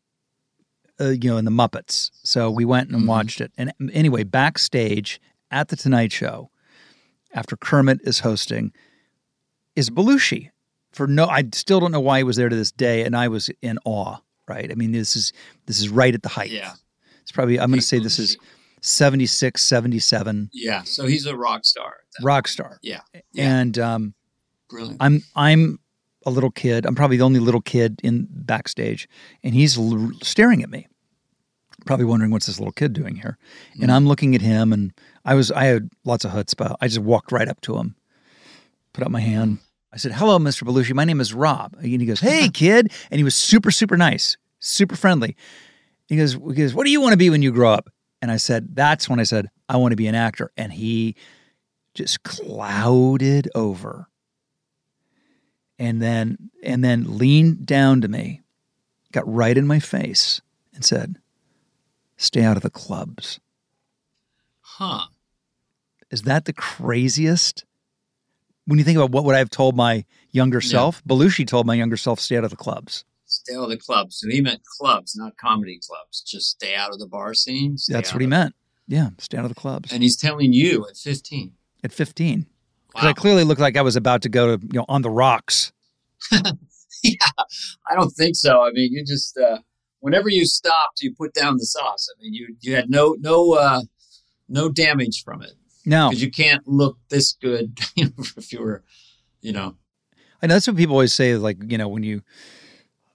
[1.00, 2.10] uh, you know, in the Muppets.
[2.22, 3.06] So we went and Mhm.
[3.06, 3.52] watched it.
[3.58, 6.50] And anyway, backstage at the Tonight Show,
[7.32, 8.72] after Kermit is hosting,
[9.74, 10.50] is Belushi.
[10.92, 13.28] For no, I still don't know why he was there to this day, and I
[13.28, 14.18] was in awe.
[14.48, 14.70] Right?
[14.70, 15.32] I mean, this is
[15.66, 16.50] this is right at the height.
[16.50, 16.72] Yeah.
[17.22, 18.40] It's probably I'm going to say this is Belushi.
[18.82, 20.82] 76, 77 Yeah.
[20.84, 21.94] So he's a rock star.
[22.22, 22.78] rock star.
[22.82, 23.00] Yeah.
[23.32, 23.58] Yeah.
[23.60, 24.14] And um,
[24.70, 24.98] Brilliant.
[25.00, 25.80] I'm I'm
[26.26, 26.84] a little kid.
[26.84, 29.08] I'm probably the only little kid in backstage,
[29.42, 30.88] and he's l- staring at me,
[31.86, 33.38] probably wondering what's this little kid doing here.
[33.80, 33.94] And mm.
[33.94, 34.92] I'm looking at him, and
[35.24, 36.76] I was I had lots of chutzpah.
[36.80, 37.94] I just walked right up to him,
[38.92, 39.58] put up my hand.
[39.92, 40.66] I said, "Hello, Mr.
[40.66, 40.92] Belushi.
[40.92, 44.36] My name is Rob." And he goes, "Hey, kid," and he was super super nice,
[44.58, 45.36] super friendly.
[46.08, 47.88] He goes, he goes, "What do you want to be when you grow up?"
[48.20, 51.14] And I said, "That's when I said I want to be an actor." And he
[51.94, 54.08] just clouded over
[55.78, 58.40] and then and then leaned down to me
[59.12, 60.40] got right in my face
[60.74, 61.16] and said
[62.16, 63.38] stay out of the clubs
[64.60, 65.06] Huh.
[66.10, 67.64] is that the craziest
[68.66, 70.68] when you think about what would i have told my younger Yeah.
[70.70, 73.76] self belushi told my younger self stay out of the clubs Stay out of the
[73.76, 74.18] clubs.
[74.20, 76.22] So he meant clubs, not comedy clubs.
[76.22, 77.76] Just stay out of the bar scene.
[77.76, 78.54] stay that's what he meant
[78.86, 81.52] yeah stay out of the clubs And he's telling you at 15.
[81.82, 82.55] at 15 because
[82.96, 83.08] Wow.
[83.10, 85.72] i clearly looked like i was about to go to you know on the rocks
[87.02, 87.14] yeah,
[87.90, 88.62] I don't think so.
[88.62, 89.58] I mean, you just uh,
[90.00, 92.08] whenever you stopped, you put down the sauce.
[92.14, 93.82] I mean, you you had no no uh,
[94.48, 95.52] no damage from it
[95.84, 98.82] no because you can't look this good if you were,
[99.40, 99.76] you know.
[100.42, 101.36] I know that's what people always say.
[101.36, 102.22] Like you know, when you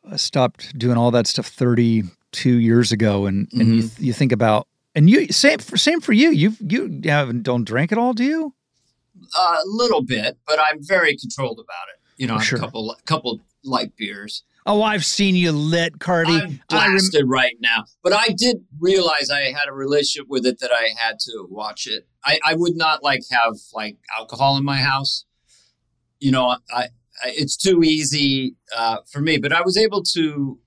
[0.10, 4.32] uh, stopped doing all that stuff thirty two years ago, and and you you think
[4.32, 6.32] about and you same for same for you.
[6.32, 8.54] You you haven't don't drink at all, do you?
[9.36, 12.00] A little bit, but I'm very controlled about it.
[12.18, 12.58] You know, Sure.
[12.58, 14.44] a couple couple light beers.
[14.66, 16.34] Oh, I've seen you lit, Cardi.
[16.34, 17.86] I'm I rem- right now.
[18.04, 21.88] But I did realize I had a relationship with it that I had to watch
[21.88, 22.08] it.
[22.24, 25.26] I, I would not like have like alcohol in my house.
[26.20, 26.88] You know, I, I
[27.26, 29.38] it's too easy uh, for me.
[29.40, 30.60] But I was able to,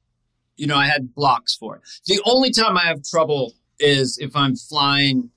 [0.56, 1.82] you know, I had blocks for it.
[2.06, 5.30] The only time I have trouble is if I'm flying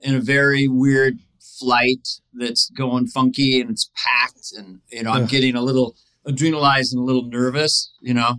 [0.00, 1.18] in a very weird
[1.58, 6.92] flight that's going funky and it's packed and you know I'm getting a little adrenalized
[6.92, 7.92] and a little nervous.
[8.00, 8.36] You know,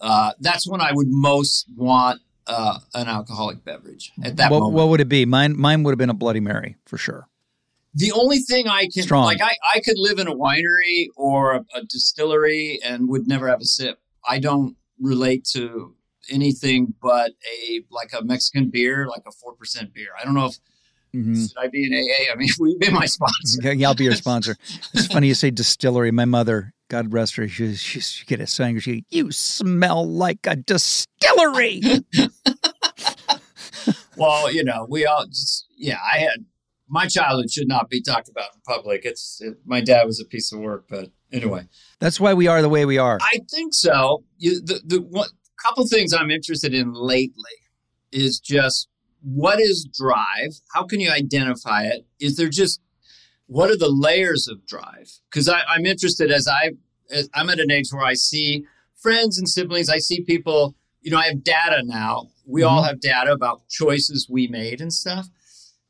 [0.00, 4.74] uh, that's when I would most want uh, an alcoholic beverage at that what, moment.
[4.76, 5.24] what would it be?
[5.24, 7.28] Mine mine would have been a Bloody Mary for sure.
[7.94, 9.24] the only thing I can Strong.
[9.24, 13.48] like, I, I could live in a winery or a, a distillery and would never
[13.48, 14.00] have a sip.
[14.26, 15.94] I don't relate to
[16.30, 17.32] anything but
[17.66, 20.08] a like a Mexican beer, like a four percent beer.
[20.20, 20.58] I don't know if
[21.14, 21.48] Mhm.
[21.48, 22.32] should I be in AA.
[22.32, 23.74] I mean, will you be my sponsor?
[23.74, 24.56] Yeah, I'll be your sponsor.
[24.92, 26.10] It's funny you say distillery.
[26.10, 27.48] My mother God rest her.
[27.48, 28.80] She, she, she get a saying.
[28.80, 31.82] She, you smell like a distillery.
[34.16, 36.44] well, you know, we all just, yeah, I had
[36.88, 39.04] my childhood should not be talked about in public.
[39.04, 41.66] It's it, my dad was a piece of work, but anyway,
[41.98, 43.18] that's why we are the way we are.
[43.22, 44.24] I think so.
[44.38, 45.28] You, the the one
[45.62, 47.56] couple things I'm interested in lately
[48.12, 48.88] is just
[49.24, 50.60] what is drive?
[50.72, 52.06] How can you identify it?
[52.20, 52.80] Is there just
[53.46, 55.10] what are the layers of drive?
[55.30, 56.72] Because I'm interested as I
[57.10, 59.88] as I'm at an age where I see friends and siblings.
[59.88, 60.74] I see people.
[61.00, 62.28] You know, I have data now.
[62.46, 62.70] We mm-hmm.
[62.70, 65.28] all have data about choices we made and stuff.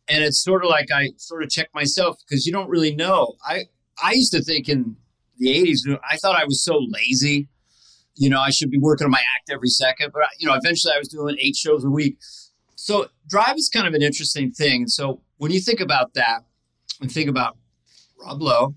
[0.08, 3.34] And it's sort of like I sort of check myself because you don't really know.
[3.46, 3.64] I
[4.02, 4.96] I used to think in
[5.38, 7.48] the 80s, I thought I was so lazy.
[8.16, 10.12] You know, I should be working on my act every second.
[10.12, 12.18] But, you know, eventually I was doing eight shows a week.
[12.84, 14.88] So drive is kind of an interesting thing.
[14.88, 16.40] So when you think about that
[17.00, 17.56] and think about
[18.20, 18.74] Rob Lowe,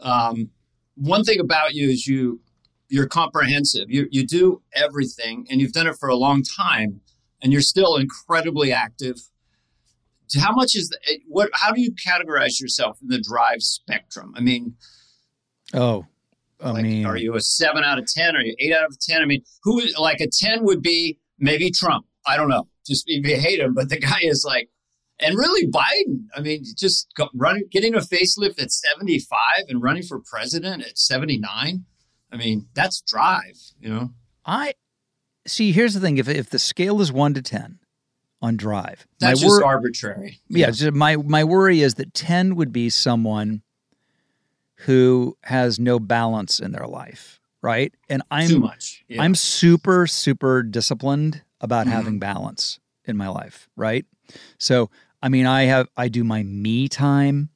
[0.00, 0.48] um,
[0.94, 2.40] one thing about you is you
[2.88, 3.90] you're comprehensive.
[3.90, 7.02] You you do everything, and you've done it for a long time,
[7.42, 9.16] and you're still incredibly active.
[10.40, 11.50] How much is the, what?
[11.52, 14.32] How do you categorize yourself in the drive spectrum?
[14.38, 14.74] I mean,
[15.74, 16.06] oh,
[16.62, 18.34] I like, mean, are you a seven out of ten?
[18.36, 19.20] Are you eight out of ten?
[19.20, 22.06] I mean, who like a ten would be maybe Trump.
[22.26, 22.66] I don't know.
[22.88, 24.70] Just you hate him, but the guy is like
[25.20, 26.26] and really Biden.
[26.34, 31.84] I mean, just running, getting a facelift at 75 and running for president at 79.
[32.30, 34.10] I mean, that's drive, you know.
[34.44, 34.74] I
[35.46, 35.72] see.
[35.72, 37.78] Here's the thing: if if the scale is one to ten
[38.42, 40.40] on drive, that's just wor- arbitrary.
[40.48, 40.90] Yeah, yeah.
[40.90, 43.62] my my worry is that ten would be someone
[44.80, 47.94] who has no balance in their life, right?
[48.10, 49.04] And I'm too much.
[49.08, 49.22] Yeah.
[49.22, 51.96] I'm super super disciplined about mm-hmm.
[51.96, 54.04] having balance in my life, right?
[54.58, 54.90] So
[55.22, 57.50] I mean, I have I do my me time,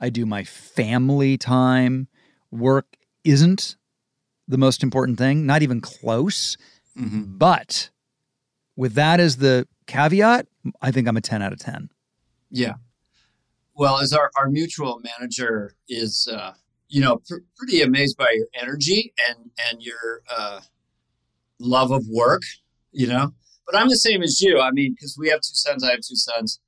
[0.00, 2.08] I do my family time.
[2.50, 3.76] Work isn't
[4.46, 6.56] the most important thing, not even close.
[6.98, 7.38] Mm-hmm.
[7.38, 7.90] But
[8.76, 10.46] with that as the caveat,
[10.80, 11.90] I think I'm a 10 out of 10.
[12.50, 12.74] Yeah.
[13.74, 16.52] Well, as our, our mutual manager is, uh,
[16.88, 20.60] you know, pr- pretty amazed by your energy and, and your uh,
[21.58, 22.42] love of work,
[22.94, 23.34] you know,
[23.66, 24.60] but I'm the same as you.
[24.60, 26.60] I mean, because we have two sons, I have two sons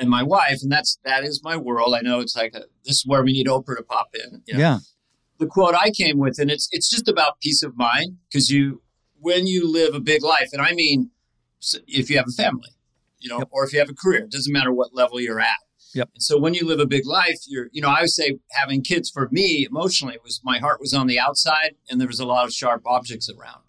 [0.00, 1.94] and my wife, and that's that is my world.
[1.94, 4.42] I know it's like a, this is where we need Oprah to pop in.
[4.46, 4.60] You know?
[4.60, 4.78] Yeah.
[5.38, 8.82] The quote I came with, and it's it's just about peace of mind because you
[9.20, 11.10] when you live a big life, and I mean,
[11.86, 12.70] if you have a family,
[13.18, 13.48] you know, yep.
[13.50, 15.58] or if you have a career, it doesn't matter what level you're at.
[15.94, 16.08] Yep.
[16.14, 18.82] And so when you live a big life, you're, you know, I would say having
[18.82, 22.24] kids for me emotionally was my heart was on the outside and there was a
[22.24, 23.62] lot of sharp objects around.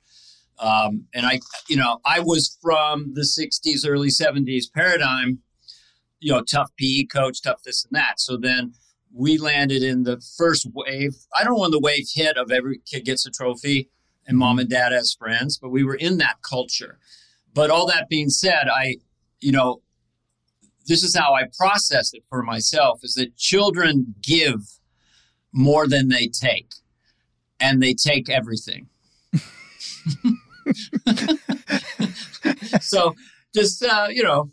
[0.61, 5.41] Um, and I, you know, I was from the 60s, early 70s paradigm
[6.21, 8.19] you know, tough PE coach, tough this and that.
[8.19, 8.73] So then
[9.13, 11.15] we landed in the first wave.
[11.35, 13.89] I don't know when the wave hit of every kid gets a trophy
[14.25, 16.99] and mom and dad as friends, but we were in that culture.
[17.53, 18.97] But all that being said, I,
[19.41, 19.81] you know,
[20.87, 24.61] this is how I process it for myself is that children give
[25.51, 26.71] more than they take,
[27.59, 28.87] and they take everything.
[32.81, 33.15] so
[33.53, 34.51] just, uh, you know,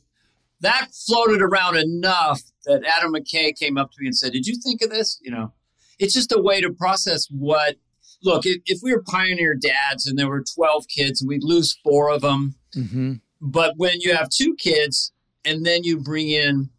[0.60, 4.56] that floated around enough that Adam McKay came up to me and said, Did you
[4.62, 5.18] think of this?
[5.22, 5.52] You know,
[5.98, 7.76] it's just a way to process what.
[8.20, 11.78] Look, if, if we were pioneer dads and there were 12 kids and we'd lose
[11.84, 13.12] four of them, mm-hmm.
[13.40, 15.12] but when you have two kids
[15.44, 16.70] and then you bring in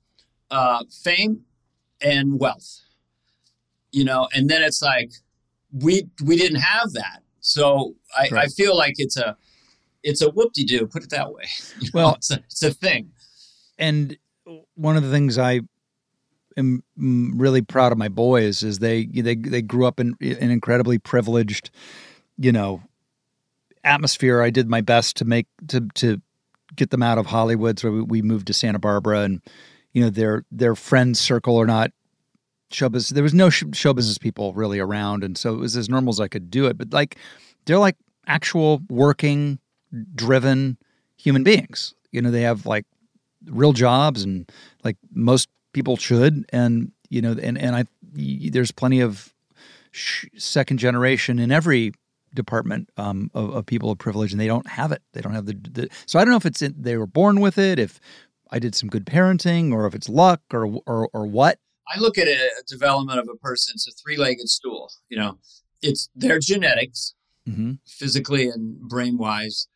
[0.52, 1.46] uh, fame
[2.02, 2.82] and wealth,
[3.94, 5.12] you know, and then it's like
[5.72, 7.22] we we didn't have that.
[7.41, 8.45] So I, right.
[8.45, 9.38] I feel like it's a
[10.04, 10.88] it's a whoop de doo.
[10.88, 11.43] Put it that way.
[11.82, 13.12] You well, know, it's, a, it's a thing
[13.80, 14.17] and
[14.75, 15.62] one of the things I
[16.58, 20.52] am mm, really proud of my boys is they they they grew up in an
[20.52, 21.71] incredibly privileged,
[22.38, 22.84] you know,
[23.84, 24.41] atmosphere.
[24.41, 26.21] I did my best to make to to
[26.75, 29.41] get them out of Hollywood, so we moved to Santa Barbara, and
[29.93, 31.91] you know their their friend circle are not
[32.71, 33.10] show business.
[33.10, 36.19] There was no show business people really around, and so it was as normal as
[36.19, 36.77] I could do it.
[36.77, 37.17] But like
[37.65, 39.60] they're like actual working,
[40.15, 40.77] driven
[41.17, 41.94] human beings.
[42.12, 42.85] You know, they have like
[43.46, 44.52] real jobs and
[44.83, 49.33] like most people should and you know and and I there's plenty of
[49.91, 51.94] sh- second generation in every
[52.35, 55.46] department um, of, of, people of privilege and they don't have it they don't have
[55.46, 58.00] the, the so I don't know if it's in, they were born with it if
[58.52, 61.60] I did some good parenting or if it's luck or or, or what
[61.90, 65.40] I look at a, development of a person it's a three-legged stool you know
[65.81, 67.15] it's their genetics
[67.48, 67.73] mm-hmm.
[67.87, 69.67] physically and brain wise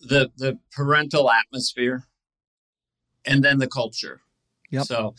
[0.00, 2.04] the the parental atmosphere
[3.24, 4.22] and then the culture.
[4.70, 4.84] Yep.
[4.84, 5.14] So,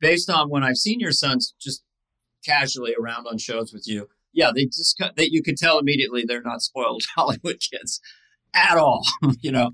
[0.00, 1.82] based on when I've seen your sons just
[2.44, 6.42] casually around on shows with you, yeah, they just that you could tell immediately they're
[6.42, 8.00] not spoiled Hollywood kids
[8.54, 9.04] at all,
[9.40, 9.72] you know.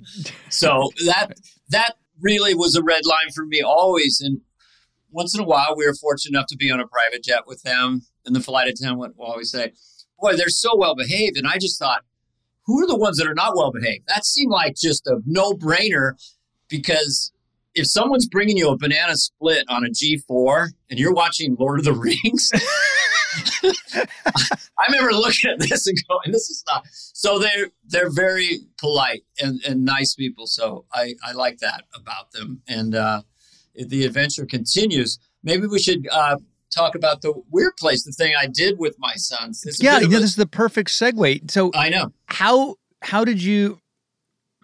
[0.49, 1.33] So that
[1.71, 4.21] that really was a red line for me always.
[4.21, 4.41] And
[5.15, 7.63] once in a while, we were fortunate enough to be on a private jet with
[7.63, 9.73] them, and the flight attendant will always say,
[10.21, 12.03] "Boy, they're so well behaved." And I just thought,
[12.67, 14.05] who are the ones that are not well behaved?
[14.09, 16.13] That seemed like just a no brainer
[16.69, 17.33] because
[17.75, 21.85] if someone's bringing you a banana split on a G4 and you're watching Lord of
[21.85, 22.51] the Rings,
[23.65, 29.25] I remember looking at this and going, "This is not." So they're they're very polite
[29.41, 30.47] and, and nice people.
[30.47, 32.63] So I I like that about them.
[32.69, 33.23] And uh,
[33.75, 35.19] the adventure continues.
[35.43, 36.37] Maybe we should uh,
[36.75, 38.05] talk about the weird place.
[38.05, 39.65] The thing I did with my sons.
[39.81, 40.07] yeah, yeah.
[40.07, 41.51] A, this is the perfect segue.
[41.51, 43.81] So I know how how did you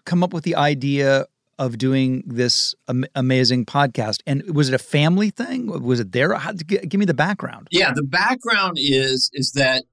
[0.05, 1.25] come up with the idea
[1.61, 4.21] of doing this am- amazing podcast.
[4.25, 5.67] And was it a family thing?
[5.67, 6.33] Was it there?
[6.33, 7.67] How, give me the background.
[7.69, 9.83] Yeah, the background is is that,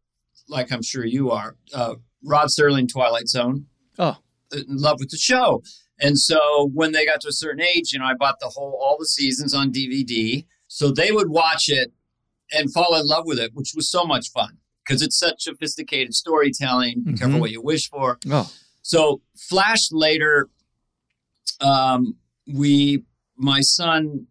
[0.48, 3.66] like I'm sure you are, uh, Rod Serling, Twilight Zone.
[3.98, 4.16] Oh,
[4.50, 5.62] in love with the show.
[6.00, 8.78] And so when they got to a certain age, you know, I bought the whole
[8.82, 11.92] all the seasons on DVD, so they would watch it
[12.52, 16.14] and fall in love with it, which was so much fun because it's such sophisticated
[16.14, 17.00] storytelling.
[17.00, 17.14] Mm-hmm.
[17.14, 18.18] Careful what you wish for.
[18.30, 18.50] Oh.
[18.82, 20.48] So Flash later
[21.60, 23.02] um, we,
[23.36, 24.26] my son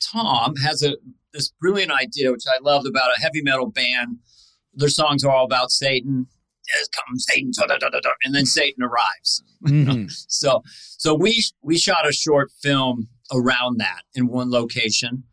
[0.00, 0.96] Tom has a
[1.32, 4.18] this brilliant idea, which I loved about a heavy metal band.
[4.74, 6.28] Their songs are all about Satan.
[6.94, 9.42] Come Satan, da, da, da, and then Satan arrives.
[9.64, 10.06] Mm-hmm.
[10.08, 10.62] so,
[10.98, 15.24] so we we shot a short film around that in one location.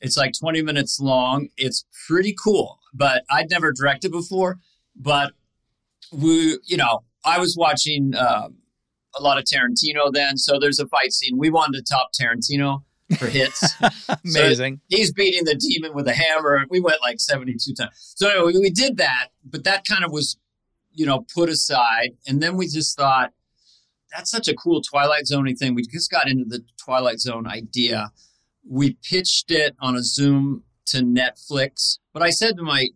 [0.00, 1.48] It's like 20 minutes long.
[1.56, 4.58] It's pretty cool, but I'd never directed before.
[4.96, 5.32] But
[6.12, 8.48] we, you know, I was watching uh,
[9.18, 10.36] a lot of Tarantino then.
[10.36, 11.36] So there's a fight scene.
[11.38, 12.82] We wanted to top Tarantino
[13.18, 13.74] for hits.
[14.24, 14.80] Amazing.
[14.90, 16.64] So he's beating the demon with a hammer.
[16.70, 18.14] We went like 72 times.
[18.16, 20.36] So anyway, we did that, but that kind of was,
[20.92, 22.10] you know, put aside.
[22.26, 23.32] And then we just thought,
[24.14, 25.74] that's such a cool Twilight Zone thing.
[25.74, 28.10] We just got into the Twilight Zone idea.
[28.68, 31.98] We pitched it on a Zoom to Netflix.
[32.12, 32.88] But I said to my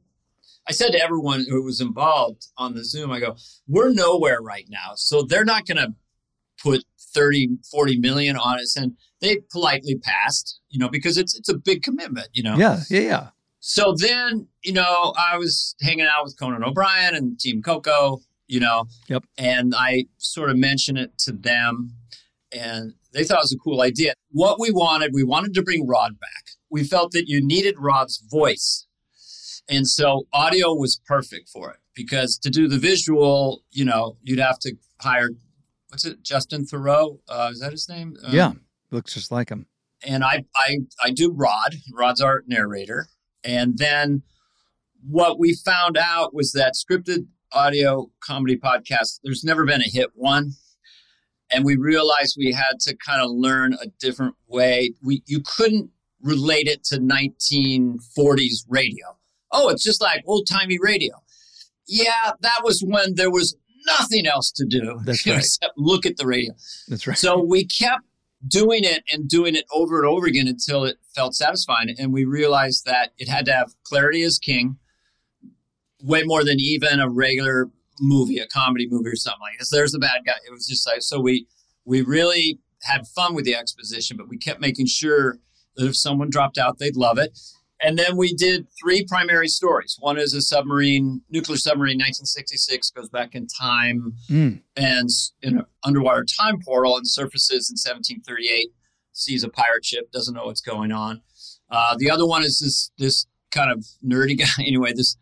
[0.67, 3.37] I said to everyone who was involved on the Zoom, I go,
[3.69, 4.93] we're nowhere right now.
[4.97, 5.95] So they're not going to
[6.63, 6.85] put
[7.15, 8.69] 30, 40 million on it.
[8.77, 12.57] And they politely passed, you know, because it's it's a big commitment, you know.
[12.57, 13.29] Yeah, yeah, yeah.
[13.67, 18.61] So then, you know, I was hanging out with Conan O'Brien and Team Coco, you
[18.61, 18.85] know.
[19.09, 19.25] Yep.
[19.39, 21.95] And I sort of mentioned it to them
[22.53, 24.13] and they thought it was a cool idea.
[24.33, 26.45] What we wanted, we wanted to bring Rod back.
[26.69, 28.87] We felt that you needed Rod's voice.
[29.67, 34.41] And so audio was perfect for it because to do the visual, you know, you'd
[34.41, 35.31] have to hire
[35.89, 37.19] what's it, Justin Thoreau?
[37.31, 38.15] Uh, is that his name?
[38.25, 38.53] Um, yeah,
[38.91, 39.65] looks just like him.
[40.07, 41.77] And I, I, I do Rod.
[41.95, 43.09] Rod's our narrator.
[43.45, 44.23] And then
[45.07, 50.11] what we found out was that scripted audio comedy podcast, there's never been a hit
[50.15, 50.53] one.
[51.51, 54.95] And we realized we had to kind of learn a different way.
[55.03, 55.91] We you couldn't
[56.23, 59.19] relate it to 1940s radio.
[59.53, 61.23] Oh, it's just like old timey radio.
[61.87, 65.37] Yeah, that was when there was nothing else to do That's right.
[65.39, 66.55] except look at the radio.
[66.89, 67.17] That's right.
[67.19, 68.03] So we kept
[68.47, 71.95] doing it and doing it over and over again until it felt satisfying.
[71.99, 74.79] And we realized that it had to have clarity as king,
[76.03, 77.71] way more than even a regular
[78.01, 79.71] movie, a comedy movie or something like this.
[79.71, 80.35] There's the bad guy.
[80.47, 81.47] It was just like so we
[81.85, 85.39] we really had fun with the exposition, but we kept making sure
[85.77, 87.39] that if someone dropped out, they'd love it.
[87.85, 89.99] And then we did three primary stories.
[90.01, 94.63] One is a submarine, nuclear submarine, 1966, goes back in time mm.
[94.75, 95.11] and
[95.43, 98.73] in an underwater time portal and surfaces in 1738,
[99.13, 101.21] sees a pirate ship, doesn't know what's going on.
[101.71, 104.65] Uh, the other one is this this kind of nerdy guy.
[104.65, 105.19] Anyway, this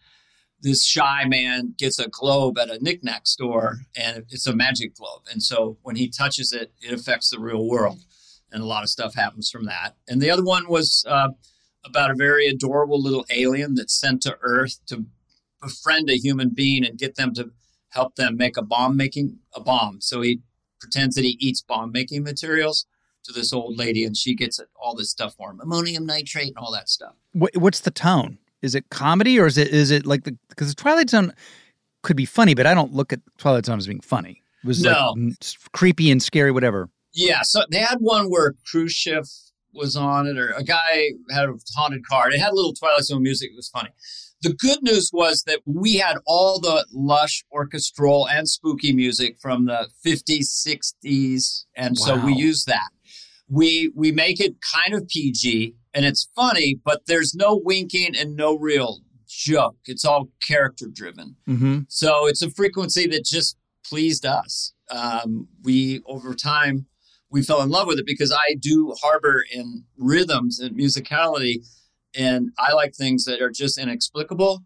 [0.61, 5.23] this shy man gets a globe at a knickknack store, and it's a magic globe.
[5.33, 7.99] And so when he touches it, it affects the real world,
[8.53, 9.97] and a lot of stuff happens from that.
[10.07, 11.05] And the other one was.
[11.09, 11.31] Uh,
[11.85, 15.05] about a very adorable little alien that's sent to Earth to
[15.61, 17.51] befriend a human being and get them to
[17.91, 20.01] help them make a bomb making a bomb.
[20.01, 20.41] So he
[20.81, 22.87] pretends that he eats bomb making materials
[23.25, 26.59] to this old lady, and she gets all this stuff for him, ammonium nitrate and
[26.59, 27.15] all that stuff.
[27.33, 28.39] What's the tone?
[28.63, 31.33] Is it comedy or is it is it like the because the Twilight Zone
[32.03, 34.43] could be funny, but I don't look at Twilight Zone as being funny.
[34.63, 35.15] It was no.
[35.17, 35.35] like
[35.73, 36.89] creepy and scary, whatever.
[37.13, 39.25] Yeah, so they had one where cruise ship
[39.73, 42.31] was on it, or a guy had a haunted car.
[42.31, 43.51] It had a little Twilight Zone music.
[43.53, 43.91] It was funny.
[44.43, 49.67] The good news was that we had all the lush orchestral and spooky music from
[49.67, 52.07] the 50s, 60s, and wow.
[52.07, 52.91] so we use that.
[53.49, 58.37] We we make it kind of PG and it's funny, but there's no winking and
[58.37, 59.77] no real joke.
[59.87, 61.37] It's all character driven.
[61.49, 61.81] Mm-hmm.
[61.89, 64.73] So it's a frequency that just pleased us.
[64.91, 66.87] Um, we over time
[67.33, 71.67] we fell in love with it because I do harbor in rhythms and musicality,
[72.15, 74.63] and I like things that are just inexplicable.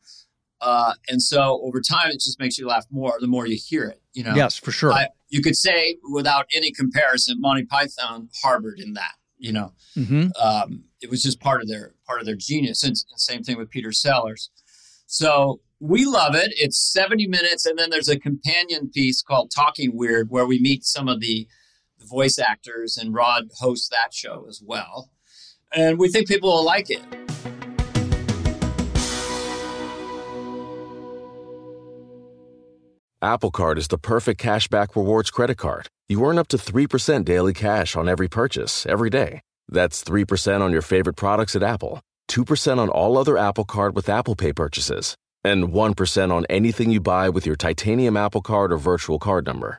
[0.61, 3.85] Uh, and so over time, it just makes you laugh more the more you hear
[3.85, 4.03] it.
[4.13, 4.35] You know.
[4.35, 4.93] Yes, for sure.
[4.93, 9.15] I, you could say without any comparison, Monty Python harbored in that.
[9.39, 10.29] You know, mm-hmm.
[10.43, 12.83] um, it was just part of their part of their genius.
[12.83, 14.51] And same thing with Peter Sellers.
[15.07, 16.53] So we love it.
[16.57, 20.85] It's 70 minutes, and then there's a companion piece called Talking Weird, where we meet
[20.85, 21.47] some of the
[22.09, 25.11] voice actors, and Rod hosts that show as well.
[25.73, 27.03] And we think people will like it.
[33.23, 35.89] Apple Card is the perfect cashback rewards credit card.
[36.09, 39.41] You earn up to 3% daily cash on every purchase every day.
[39.69, 44.09] That's 3% on your favorite products at Apple, 2% on all other Apple Card with
[44.09, 48.79] Apple Pay purchases, and 1% on anything you buy with your titanium Apple Card or
[48.79, 49.79] virtual card number.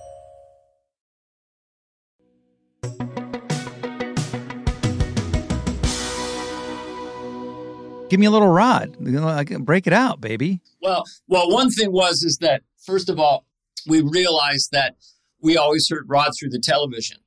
[8.11, 8.97] Give me a little rod.
[9.23, 10.59] I can break it out, baby.
[10.81, 13.45] Well, well, one thing was is that first of all,
[13.87, 14.97] we realized that
[15.39, 17.19] we always heard Rod through the television.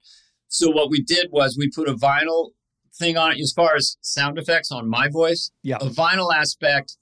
[0.48, 2.50] So what we did was we put a vinyl
[2.94, 5.50] thing on it as far as sound effects on my voice.
[5.62, 5.78] Yeah.
[5.80, 6.98] A vinyl aspect,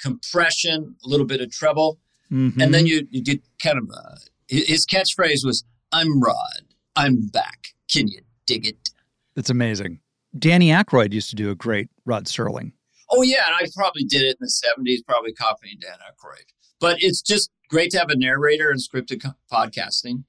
[0.00, 1.98] compression, a little bit of treble,
[2.32, 2.58] mm-hmm.
[2.58, 4.14] and then you you did kind of uh,
[4.48, 5.62] his catchphrase was
[5.92, 7.74] "I'm Rod, I'm back.
[7.92, 8.88] Can you dig it?"
[9.36, 10.00] It's amazing.
[10.38, 12.72] Danny Aykroyd used to do a great Rod Serling.
[13.10, 16.46] Oh yeah, and I probably did it in the seventies, probably copying Dan Aykroyd.
[16.80, 20.24] But it's just great to have a narrator in scripted podcasting,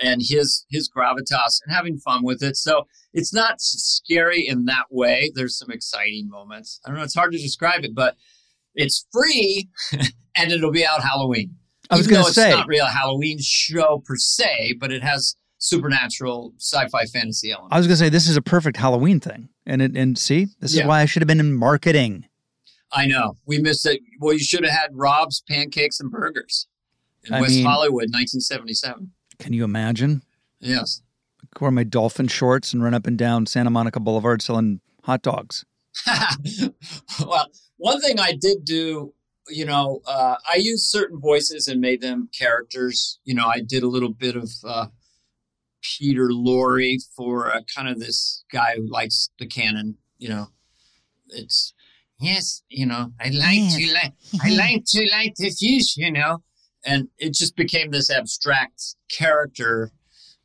[0.00, 2.56] and his his gravitas and having fun with it.
[2.56, 5.30] So it's not scary in that way.
[5.34, 6.80] There's some exciting moments.
[6.84, 7.04] I don't know.
[7.04, 8.16] It's hard to describe it, but
[8.74, 9.68] it's free,
[10.36, 11.56] and it'll be out Halloween.
[11.90, 15.02] I was going to say it's not really a Halloween show per se, but it
[15.02, 17.74] has supernatural sci-fi fantasy elements.
[17.74, 19.48] I was going to say this is a perfect Halloween thing.
[19.66, 20.82] And it, and see, this Yeah.
[20.82, 22.26] is why I should have been in marketing.
[22.92, 24.00] I know we missed it.
[24.20, 26.66] Well, you should have had Rob's Pancakes and Burgers
[27.24, 29.12] in I West mean- Hollywood, 1977.
[29.38, 30.22] Can you imagine?
[30.60, 31.00] Yes.
[31.60, 35.64] Wear my dolphin shorts and run up and down Santa Monica Boulevard selling hot dogs.
[37.26, 37.46] well,
[37.76, 39.12] one thing I did do,
[39.48, 43.18] you know, uh, I used certain voices and made them characters.
[43.24, 44.86] You know, I did a little bit of uh,
[45.82, 49.96] Peter Lorre for a, kind of this guy who likes the canon.
[50.18, 50.46] You know,
[51.28, 51.74] it's
[52.20, 54.12] yes, you know, I like to like,
[54.42, 55.96] I like to like the fish.
[55.96, 56.42] You know,
[56.84, 59.90] and it just became this abstract character.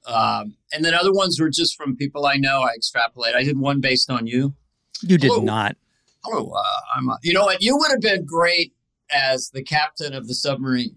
[0.06, 2.62] Um, and then other ones were just from people I know.
[2.62, 3.36] I extrapolate.
[3.36, 4.56] I did one based on you.
[5.02, 5.44] You did Hello.
[5.44, 5.76] not.
[6.24, 6.64] Hello, uh,
[6.96, 7.10] I'm.
[7.10, 7.62] A, you know what?
[7.62, 8.74] You would have been great
[9.12, 10.96] as the captain of the submarine.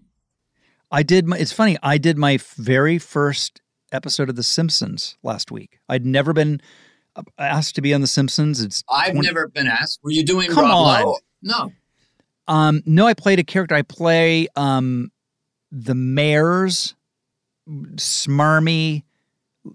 [0.91, 3.61] I did my, it's funny, I did my very first
[3.91, 5.79] episode of The Simpsons last week.
[5.89, 6.61] I'd never been
[7.15, 8.61] uh, asked to be on The Simpsons.
[8.61, 9.99] It's I've 20 never been asked.
[10.03, 11.03] Were you doing Come Rob on.
[11.05, 11.17] Lowe?
[11.41, 11.71] No.
[12.47, 13.75] Um, no, I played a character.
[13.75, 15.11] I play um,
[15.71, 16.95] the mayor's
[17.95, 19.03] smarmy,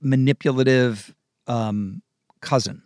[0.01, 1.15] manipulative
[1.47, 2.03] um,
[2.41, 2.83] cousin.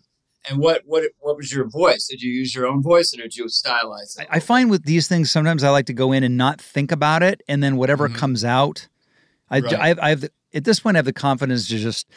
[0.49, 2.07] And what what what was your voice?
[2.09, 4.26] Did you use your own voice, or did you stylize it?
[4.31, 6.93] I, I find with these things, sometimes I like to go in and not think
[6.93, 8.14] about it, and then whatever Mhm.
[8.14, 8.89] comes out,
[9.51, 9.74] I, Right.
[9.74, 12.09] I, I have the, at this point I have the confidence to just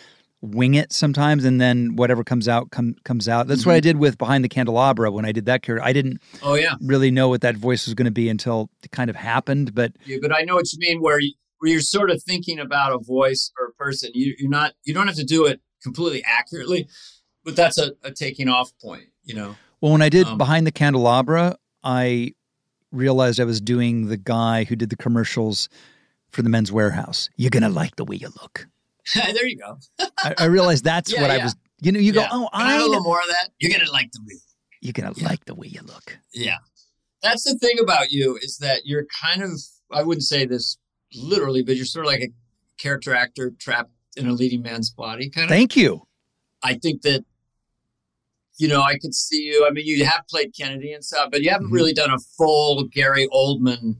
[0.42, 3.48] wing it sometimes, and then whatever comes out come, comes out.
[3.48, 3.70] That's Mm-hmm.
[3.70, 5.86] what I did with Behind the Candelabra when I did that character.
[5.86, 6.74] I didn't oh yeah.
[6.82, 9.94] really know what that voice was going to be until it kind of happened, but
[10.06, 11.02] yeah, but I know what you mean.
[11.02, 14.12] Where you where you're sort of thinking about a voice or a person.
[14.14, 16.88] You you're not you don't have to do it completely accurately,
[17.46, 19.06] but that's a, a taking off point.
[19.24, 19.56] You know.
[19.80, 22.34] Well, when I did Um, Behind the Candelabra, I
[22.92, 25.68] realized I was doing the guy who did the commercials
[26.34, 27.30] for the Men's Warehouse.
[27.38, 28.68] You're gonna like the way you look.
[29.16, 29.78] there you go.
[30.20, 31.56] I, I realized that's Yeah, what I was.
[31.82, 32.28] You know, you Yeah.
[32.30, 33.50] go, oh, Can I have a little more of that.
[33.60, 34.42] You're gonna like the movie.
[34.82, 35.28] You're gonna Yeah.
[35.28, 36.18] like the way you look.
[36.34, 36.58] Yeah.
[37.22, 39.52] That's the thing about you is that you're kind of,
[39.92, 40.78] I wouldn't say this
[41.16, 42.30] literally, but you're sort of like a
[42.78, 45.30] character actor trapped in a leading man's body.
[45.30, 45.50] Kind of.
[45.50, 46.08] Thank you.
[46.64, 47.24] I think that
[48.58, 49.66] you know I could see you.
[49.68, 51.74] I mean, you have played Kennedy and stuff, but you haven't Mhm.
[51.74, 53.98] really done a full Gary Oldman,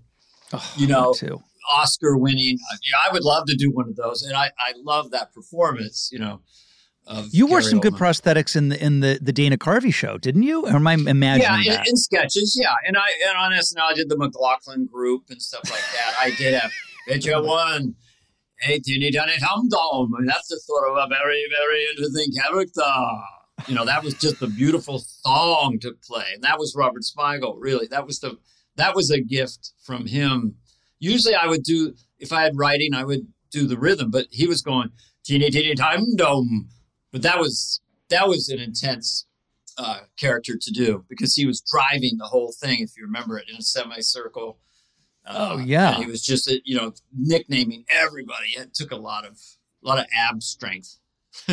[0.56, 1.42] Oh, You know, too.
[1.72, 2.58] Oscar winning.
[2.72, 5.34] Uh, yeah, I would love to do one of those, and I I love that
[5.34, 6.10] performance.
[6.12, 6.42] You know,
[7.08, 10.44] of You wore some good prosthetics in the in the the Dana Carvey show, didn't
[10.44, 10.66] you?
[10.66, 13.94] Or am I imagining Yeah, in, in sketches, yeah, and I and on SNL I
[13.94, 16.16] did the McLaughlin group and stuff like that.
[16.20, 16.72] I did have
[17.08, 17.96] picture one.
[18.60, 20.14] Hey, Teeny Tiny Tom Dom.
[20.18, 22.82] And that's just sort of a very, very interesting character.
[23.68, 26.26] You know, that was just a beautiful song to play.
[26.34, 27.88] And that was Robert Smigel, really.
[27.88, 28.38] That was the
[28.78, 30.56] that was a gift from him.
[31.00, 34.48] Usually I would do if I had writing, I would do the rhythm, but he
[34.48, 34.90] was going
[35.24, 36.70] teeny teeny time dome.
[37.12, 39.26] But that was that was an intense
[39.78, 43.50] uh, character to do because he was driving the whole thing, if you remember it,
[43.50, 44.60] in a semicircle.
[45.26, 45.96] Uh, Oh, yeah.
[45.96, 48.50] he was just uh, you know nicknaming everybody.
[48.58, 49.40] It took a lot of
[49.84, 50.98] a lot of ab strength.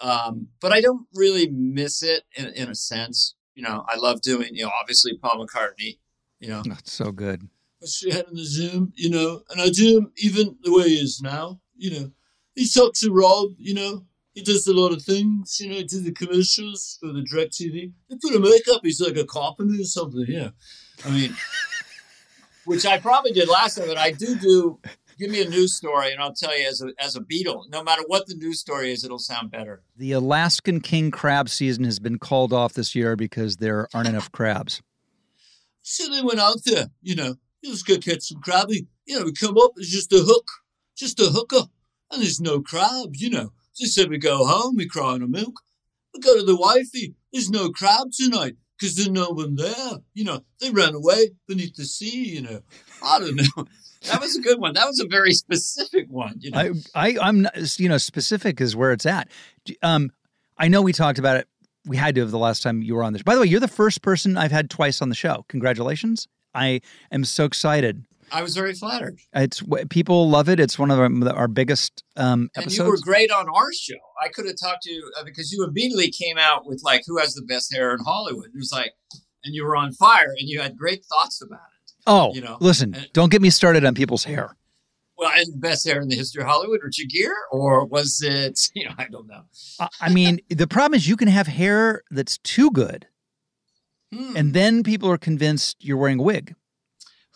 [0.00, 3.34] um, but I don't really miss it in, in a sense.
[3.54, 5.98] You know, I love doing you know obviously Paul McCartney.
[6.40, 7.48] You know, That's so good.
[7.82, 10.88] I see him in the Zoom, you know, and I do him even the way
[10.88, 12.10] he is now, you know.
[12.54, 14.04] He talks to Rob, you know.
[14.34, 15.76] He does a lot of things, you know.
[15.76, 17.92] He did the commercials for the DirecTV.
[18.08, 18.80] They put a makeup.
[18.82, 20.26] He's like a carpenter or something.
[20.28, 20.50] Yeah,
[21.04, 21.34] I mean,
[22.64, 24.78] which I probably did last time, but I do do.
[25.18, 27.68] Give me a news story, and I'll tell you as a as a Beatle.
[27.70, 29.82] No matter what the news story is, it'll sound better.
[29.96, 34.32] The Alaskan king crab season has been called off this year because there aren't enough
[34.32, 34.80] crabs.
[35.82, 38.86] So they went out there, you know, let's go catch some crabby.
[39.06, 40.46] You know, we come up, it's just a hook,
[40.96, 41.68] just a hooker,
[42.10, 43.52] and there's no crab, you know.
[43.72, 45.60] So they said we go home, we cry on a milk.
[46.14, 49.98] We go to the wifey, there's no crab tonight, because there's no one there.
[50.14, 52.62] You know, they ran away beneath the sea, you know.
[53.02, 53.64] I don't know.
[54.04, 54.72] That was a good one.
[54.72, 56.72] That was a very specific one, you know.
[56.94, 59.28] I, I, I'm not, you know, specific is where it's at.
[59.82, 60.10] Um,
[60.56, 61.46] I know we talked about it.
[61.84, 63.22] We had to have the last time you were on this.
[63.22, 65.44] By the way, you're the first person I've had twice on the show.
[65.48, 66.28] Congratulations!
[66.54, 66.80] I
[67.10, 68.04] am so excited.
[68.32, 69.18] I was very flattered.
[69.34, 70.60] It's people love it.
[70.60, 73.96] It's one of our, our biggest um, And you were great on our show.
[74.24, 77.18] I could have talked to you uh, because you immediately came out with like, who
[77.18, 78.46] has the best hair in Hollywood?
[78.46, 78.92] It was like,
[79.44, 81.92] and you were on fire and you had great thoughts about it.
[82.06, 82.94] oh, you know, listen!
[82.94, 84.54] and- don't get me started on people's hair.
[85.16, 88.70] Well, and the best hair in the history of Hollywood, Richard Gere, or was it,
[88.74, 89.42] you know, I don't know.
[90.00, 93.06] I mean, the problem is you can have hair that's too good,
[94.14, 94.36] Hmm.
[94.36, 96.54] and then people are convinced you're wearing a wig.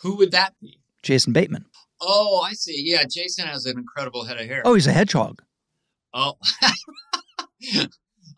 [0.01, 0.79] Who would that be?
[1.03, 1.65] Jason Bateman.
[2.01, 2.81] Oh, I see.
[2.85, 4.61] Yeah, Jason has an incredible head of hair.
[4.65, 5.41] Oh, he's a hedgehog.
[6.13, 6.33] Oh.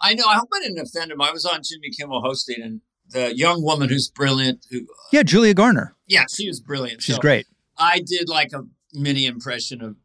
[0.01, 0.25] I know.
[0.27, 1.21] I hope I didn't offend him.
[1.21, 4.81] I was on Jimmy Kimmel hosting, and the young woman who's brilliant, who,
[5.11, 5.95] Yeah, Julia Garner.
[6.07, 7.01] yeah, she was brilliant.
[7.01, 7.47] She's So great.
[7.77, 8.63] I did like a
[8.93, 9.95] mini impression of,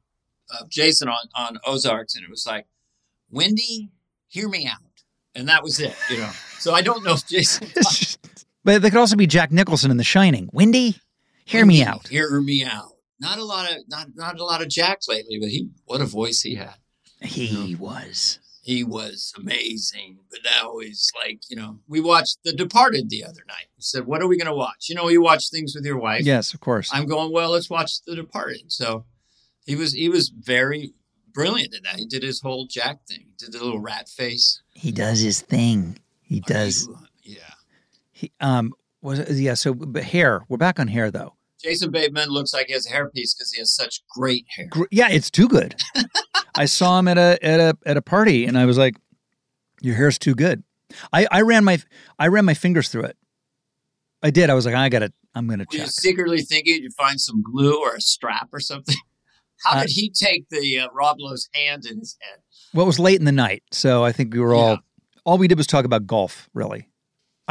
[0.61, 2.67] of Jason on, on Ozarks, and it was like,
[3.31, 3.91] Wendy,
[4.29, 4.79] hear me out.
[5.35, 6.31] And that was it, you know.
[6.59, 7.69] So I don't know if Jason.
[8.65, 10.49] but they could also be Jack Nicholson in The Shining.
[10.53, 10.97] Wendy,
[11.45, 12.09] hear me out.
[12.09, 12.93] Hear me out.
[13.21, 16.05] Not a lot of not not a lot of Jack lately, but he what a
[16.07, 16.75] voice he had.
[17.21, 18.39] He was.
[18.65, 20.19] He was amazing.
[20.31, 23.67] But now he's like, you know, we watched The Departed the other night.
[23.77, 24.89] We said, What are we gonna watch?
[24.89, 26.25] You know, you watch things with your wife.
[26.25, 26.91] Yes, of course.
[26.93, 28.73] I'm going, well, let's watch The Departed.
[28.73, 29.05] So
[29.67, 30.95] he was he was very
[31.33, 31.97] brilliant at that.
[31.97, 33.27] He did his whole Jack thing.
[33.29, 34.63] He did the little rat face.
[34.75, 35.99] he does his thing.
[36.23, 36.89] He does.
[38.23, 39.55] He, um, was it, yeah.
[39.55, 40.45] So, but hair.
[40.49, 41.35] We're back on hair though.
[41.63, 44.69] Jason Bateman looks like he has a hairpiece because he has such great hair.
[44.91, 45.75] Yeah, it's too good.
[46.57, 48.95] I saw him at a at a at a party, and I was like,
[49.81, 50.63] "Your hair's too good."
[51.13, 51.79] I I ran my
[52.19, 53.17] I ran my fingers through it.
[54.23, 54.51] I did.
[54.51, 55.13] I was like, I gotta.
[55.35, 58.97] I'm gonna Were you secretly thinking you'd find some glue or a strap or something?
[59.65, 62.41] How Uh, could he take the uh, Rob Lowe's hand in his head?
[62.75, 64.77] Well, it was late in the night, so I think we were all Yeah.
[65.25, 66.49] all we did was talk about golf.
[66.53, 66.89] Really,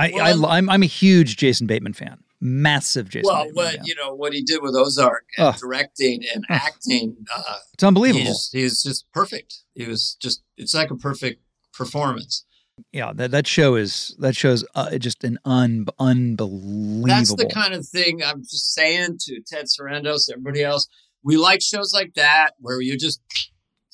[0.06, 3.32] I, Well, I I'm I'm a huge Jason Bateman fan, massive Jason.
[3.32, 3.84] well, Bateman what fan.
[3.86, 8.26] you know, what he did with Ozark and directing and acting, uh, it's unbelievable.
[8.26, 9.60] he's, he's just perfect.
[9.76, 11.42] He was just, it's like a perfect
[11.74, 12.46] performance.
[12.92, 17.08] yeah, that that show is that show's uh, just an un unbelievable.
[17.08, 20.88] That's the kind of thing I'm just saying to Ted Sarandos, everybody else.
[21.24, 23.22] We like shows like that where you just,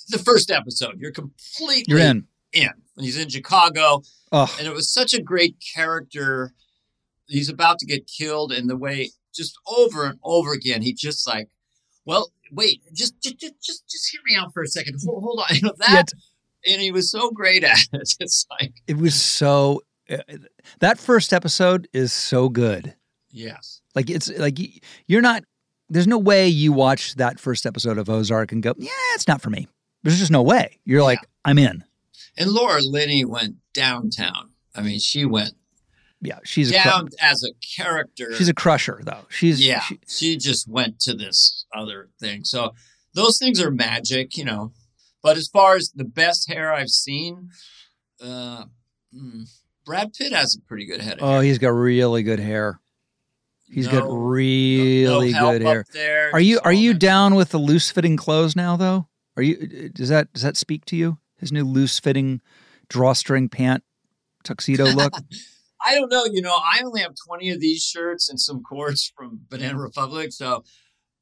[0.07, 2.27] the first episode, you're completely You're in.
[2.53, 2.69] in.
[2.97, 6.51] When he's in Chicago, Oh, and it was such a great character.
[7.27, 11.27] He's about to get killed, and the way just over and over again, he just
[11.27, 11.47] like,
[12.05, 14.99] well, wait, just just just just, just hear me out for a second.
[15.05, 16.05] Hold, hold on, you know that,
[16.65, 18.15] and he was so great at it.
[18.19, 19.81] It's like, it was so.
[20.09, 20.17] Uh,
[20.79, 22.95] that first episode is so good.
[23.29, 24.57] yes, Like it's like
[25.05, 25.43] you're not
[25.89, 29.41] there's no way you watch that first episode of Ozark and go, yeah, it's not
[29.41, 29.67] for me.
[30.03, 30.79] There's just no way.
[30.85, 31.83] You're like, I'm in.
[32.37, 34.51] And Laura Linney went downtown.
[34.75, 35.53] I mean, she went
[36.21, 38.33] Yeah, she's a down cru- as a character.
[38.35, 39.25] she's a crusher though.
[39.29, 39.81] She's yeah.
[39.81, 42.43] she- she just went to this other thing.
[42.43, 42.73] So
[43.13, 44.71] those things are magic, you know.
[45.23, 47.49] But as far as the best hair I've seen,
[48.21, 48.65] uh,
[49.13, 49.49] mm,
[49.83, 51.17] Brad Pitt has a pretty good head.
[51.17, 51.43] Of oh, hair.
[51.43, 52.79] he's got really good hair.
[53.69, 55.85] He's got really no help good hair.
[55.91, 59.07] There, Are you are you down with the loose fitting clothes now though?
[59.35, 61.17] Are you does that does that speak to you?
[61.37, 62.41] His new loose fitting
[62.89, 63.83] drawstring pant
[64.43, 65.13] tuxedo look?
[65.85, 66.25] I don't know.
[66.25, 70.31] You know, I only have 20 of these shirts and some cords from Banana Republic.
[70.31, 70.63] So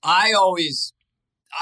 [0.04, 0.94] I always,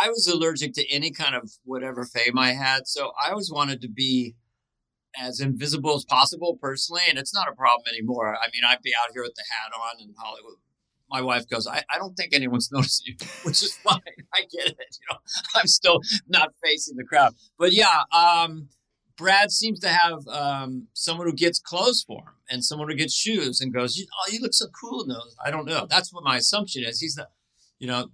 [0.01, 2.88] I was allergic to any kind of whatever fame I had.
[2.88, 4.36] So I always wanted to be
[5.20, 7.04] as invisible as possible personally.
[7.10, 8.36] And it's not a problem anymore.
[8.36, 10.58] I mean, I'd be out here with the hat on in Hollywood.
[11.14, 14.01] My wife goes, I, I don't think anyone's noticing you, which is fine.
[14.34, 14.78] I get it.
[14.99, 15.18] You know,
[15.55, 17.36] I'm still not facing the crowd.
[17.59, 18.70] But yeah, um,
[19.16, 23.14] Brad seems to have um, someone who gets clothes for him and someone who gets
[23.14, 25.86] shoes and goes, "You- "Oh, you look so cool in those." I don't know.
[25.88, 26.99] That's what my assumption is.
[26.99, 27.28] He's the,
[27.78, 28.07] you know,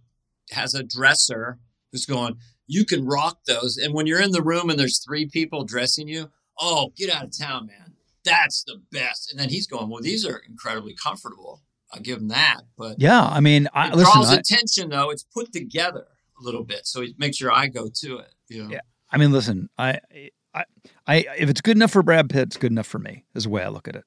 [0.52, 1.58] has a dresser
[1.94, 2.36] who's going,
[2.68, 6.10] "You can rock those." And when you're in the room and there's three people dressing
[6.10, 7.94] you, oh, get out of town, man.
[8.26, 9.32] That's the best.
[9.32, 11.62] And then he's going, "Well, these are incredibly comfortable."
[11.92, 12.62] I'll give him that.
[12.78, 15.10] But yeah, I mean, I, it listen, draws I, attention though.
[15.10, 16.06] It's put together
[16.40, 18.34] a little bit, so it makes your eye go to it.
[18.48, 18.70] You know?
[18.70, 18.80] Yeah.
[19.12, 20.00] I mean, listen, I,
[20.54, 20.66] I,
[21.08, 23.26] I, if it's good enough for Brad Pitt, it's good enough for me.
[23.36, 24.04] Is the way I look at it.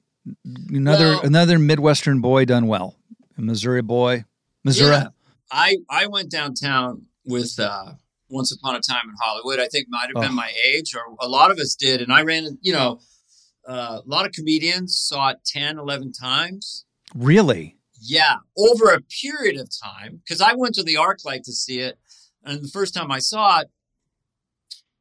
[0.70, 2.96] Another Well- another Midwestern boy done well,
[3.36, 4.24] a Missouri boy,
[4.64, 4.92] Missouri.
[4.96, 5.08] Yeah.
[5.50, 7.92] I I went downtown with uh,
[8.28, 9.58] Once Upon a Time in Hollywood.
[9.58, 10.20] I think might have Oh.
[10.20, 12.00] been my age, or a lot of us did.
[12.00, 13.00] And I ran, you know,
[13.68, 16.84] uh, a lot of comedians saw it 10, 11 times.
[17.14, 17.76] Really?
[18.00, 21.98] Yeah, over a period of time, because I went to the ArcLight to see it,
[22.44, 23.70] and the first time I saw it,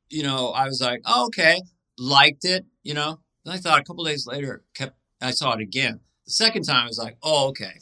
[0.09, 1.62] you know, I was like, oh, okay,
[1.97, 3.20] liked it, you know.
[3.43, 5.99] Then I thought a couple days later, kept I saw it again.
[6.26, 7.80] The second time, I was like, oh, okay,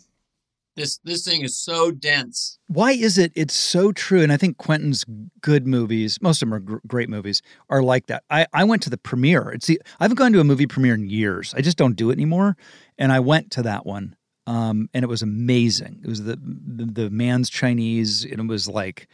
[0.76, 2.58] this this thing is so dense.
[2.68, 3.34] Why is it?
[3.36, 5.06] It's so true, and I think Quentin's
[5.42, 8.24] good movies, most of them are gr- great movies, are like that.
[8.30, 9.50] I, I went to the premiere.
[9.50, 11.54] It's the, I haven't gone to a movie premiere in years.
[11.58, 12.56] I just don't do it anymore.
[12.98, 14.16] And I went to that one,
[14.48, 16.02] um, and it was amazing.
[16.04, 19.08] It was the the, the Mann's Chinese, and it was like,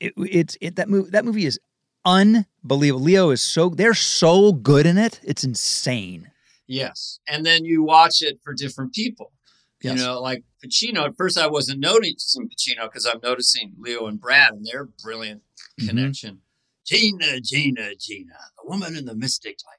[0.00, 1.58] it, it's it that movie that movie is
[2.04, 3.04] unbelievable.
[3.04, 5.20] Leo is so they're so good in it.
[5.22, 6.30] It's insane.
[6.66, 7.18] Yes.
[7.26, 9.32] And then you watch it for different people.
[9.80, 9.98] Yes.
[9.98, 11.06] You know, like Pacino.
[11.06, 15.42] At first, I wasn't noticing Pacino because I'm noticing Leo and Brad and their brilliant
[15.80, 15.88] Mhm.
[15.88, 16.40] connection.
[16.86, 19.78] Gina, Gina, Gina, the woman in the mystic light.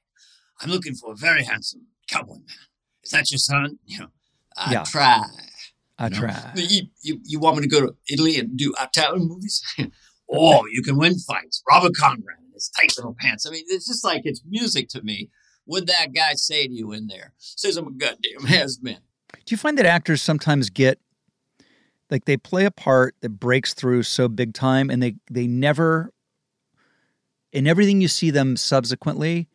[0.62, 2.46] I'm looking for a very handsome cowboy man.
[3.04, 3.80] Is that your son?
[3.86, 4.08] You know,
[4.60, 4.84] I Yeah.
[4.84, 5.24] try.
[5.98, 6.20] I you know.
[6.20, 6.52] try.
[6.56, 9.62] You, you, you want me to go to Italy and do Italian movies?
[10.28, 11.62] or oh, you can win fights.
[11.70, 13.46] Robert Conrad in his tight little pants.
[13.46, 15.30] I mean, it's just like it's music to me.
[15.66, 17.34] What'd that guy say to you in there?
[17.38, 19.00] Says I'm a goddamn has been.
[19.34, 21.00] Do you find that actors sometimes get
[22.10, 26.12] like they play a part that breaks through so big time and they they never
[27.52, 29.48] in everything you see them subsequently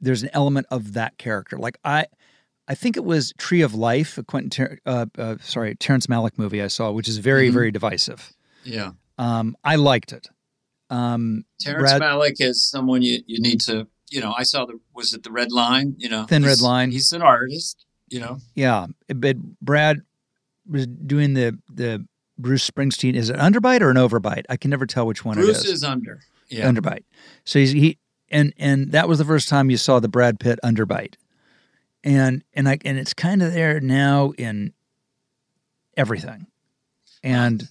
[0.00, 1.56] there's an element of that character.
[1.56, 2.06] Like I
[2.72, 6.62] I think it was Tree of Life, a Quentin uh, uh, sorry, Terrence Malick movie
[6.62, 7.52] I saw which is very Mhm.
[7.58, 8.32] very divisive.
[8.64, 8.90] Yeah.
[9.18, 10.28] Um I liked it.
[10.90, 14.78] Um Terrence Brad- Malick is someone you, you need to, you know, I saw the,
[14.94, 15.94] was it the red line?
[15.98, 16.90] You know, Thin Red Line.
[16.90, 18.38] He's an artist, you know.
[18.54, 20.00] Yeah, but Brad
[20.68, 22.06] was doing the the
[22.38, 23.14] Bruce Springsteen.
[23.14, 24.44] Is it underbite or an overbite?
[24.48, 25.62] I can never tell which one Bruce it is.
[25.64, 26.20] Bruce is under.
[26.48, 26.68] Yeah.
[26.70, 27.04] Underbite.
[27.44, 27.98] So he's he
[28.30, 31.14] and and that was the first time you saw the Brad Pitt underbite,
[32.04, 34.72] and and I and it's kind of there now in
[35.96, 36.46] everything,
[37.22, 37.68] and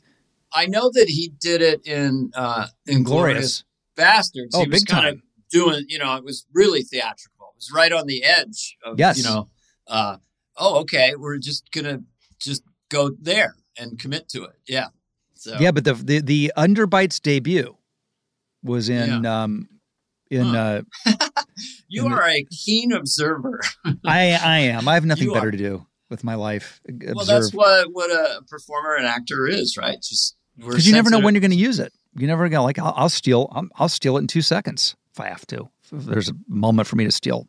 [0.54, 3.64] I know that he did it in uh Inglourious
[3.98, 4.50] Basterds.
[4.54, 5.14] Oh, he was kind time.
[5.16, 7.48] of doing, you know, it was really theatrical.
[7.54, 9.18] It was right on the edge of, Yes.
[9.18, 9.50] you know,
[9.88, 10.18] uh,
[10.58, 12.02] oh, okay, we're just gonna
[12.40, 14.56] just go there and commit to it.
[14.68, 14.88] Yeah.
[15.36, 15.72] So yeah.
[15.72, 17.76] But the the the underbite's debut
[18.64, 19.68] was in um
[20.30, 20.82] in Huh.
[21.06, 21.28] uh
[21.92, 23.62] you in the- are a keen observer.
[24.06, 24.88] I I am.
[24.88, 25.52] I have nothing You better are.
[25.52, 26.82] to do with my life.
[27.14, 29.98] well, that's what what a performer and actor is, right?
[30.02, 31.94] Just because you never know when you're going to use it.
[32.16, 33.50] You never go like I'll, I'll steal.
[33.54, 35.70] I'll, I'll steal it in two seconds if I have to.
[35.92, 37.48] If there's a moment for me to steal,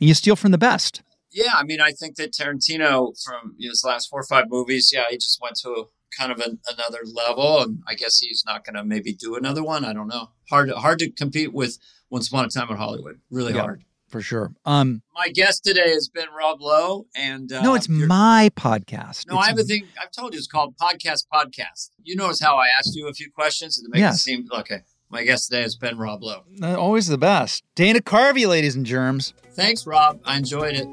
[0.00, 1.02] and you steal from the best.
[1.30, 5.04] Yeah, I mean, I think that Tarantino from his last four or five movies, yeah,
[5.10, 5.84] he just went to a,
[6.18, 9.62] kind of an, another level, and I guess he's not going to maybe do another
[9.62, 9.84] one.
[9.84, 10.30] I don't know.
[10.50, 11.78] Hard, hard to compete with
[12.10, 13.20] Once Upon a Time in Hollywood.
[13.30, 13.62] Really Yeah.
[13.62, 13.84] hard.
[14.08, 14.50] for sure.
[14.64, 19.26] Um, My guest today has been Rob Lowe, and uh, no, it's my podcast.
[19.28, 19.86] No, It's I have a thing.
[20.02, 21.90] I've told you it's called podcast podcast.
[22.04, 24.14] You notice how I asked you a few questions to make Yes.
[24.16, 24.78] it seem okay.
[25.10, 26.44] My guest today has been Rob Lowe.
[26.62, 27.64] Uh, always the best.
[27.74, 29.34] Dana Carvey, ladies and germs.
[29.52, 30.20] Thanks, Rob.
[30.24, 30.88] I enjoyed it.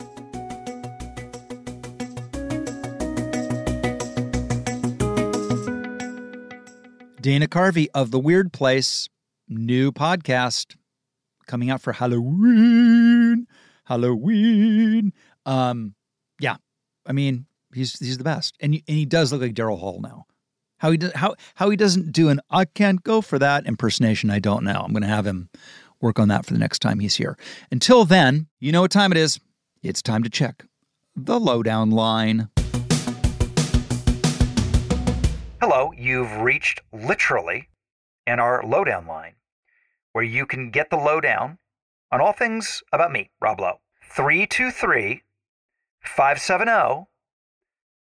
[7.22, 9.10] Dana Carvey of The Weird Place,
[9.48, 10.76] new podcast
[11.48, 13.48] coming out for Halloween.
[13.86, 15.14] Halloween.
[15.46, 15.96] Um,
[16.40, 16.58] yeah,
[17.06, 20.26] I mean he's he's the best, and and he does look like Daryl Hall now.
[20.80, 24.30] How he do, how how he doesn't do an I can't go for that impersonation,
[24.30, 24.82] I don't know.
[24.84, 25.50] I'm going to have him
[26.02, 27.38] work on that for the next time he's here.
[27.72, 29.40] Until then, you know what time it is.
[29.82, 30.66] It's time to check
[31.16, 32.50] the lowdown line.
[35.62, 37.70] Hello, you've reached literally
[38.28, 39.36] in our lowdown line,
[40.14, 41.58] where you can get the lowdown
[42.12, 43.80] on all things about me, Rob Lowe.
[44.16, 45.24] 323
[46.02, 47.08] 570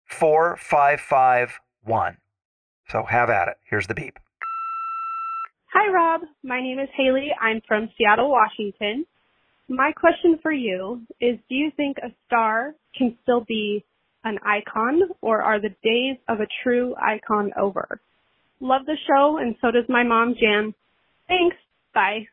[0.05, 2.17] 4551.
[2.89, 3.57] So have at it.
[3.67, 4.19] Here's the beep.
[5.73, 6.21] Hi, Rob.
[6.43, 7.29] My name is Haley.
[7.41, 9.05] I'm from Seattle, Washington.
[9.67, 13.83] My question for you is Do you think a star can still be
[14.23, 17.99] an icon, or are the days of a true icon over?
[18.63, 20.73] Love the show, and so does my mom, Jan.
[21.27, 21.57] Thanks.
[21.93, 22.27] Bye.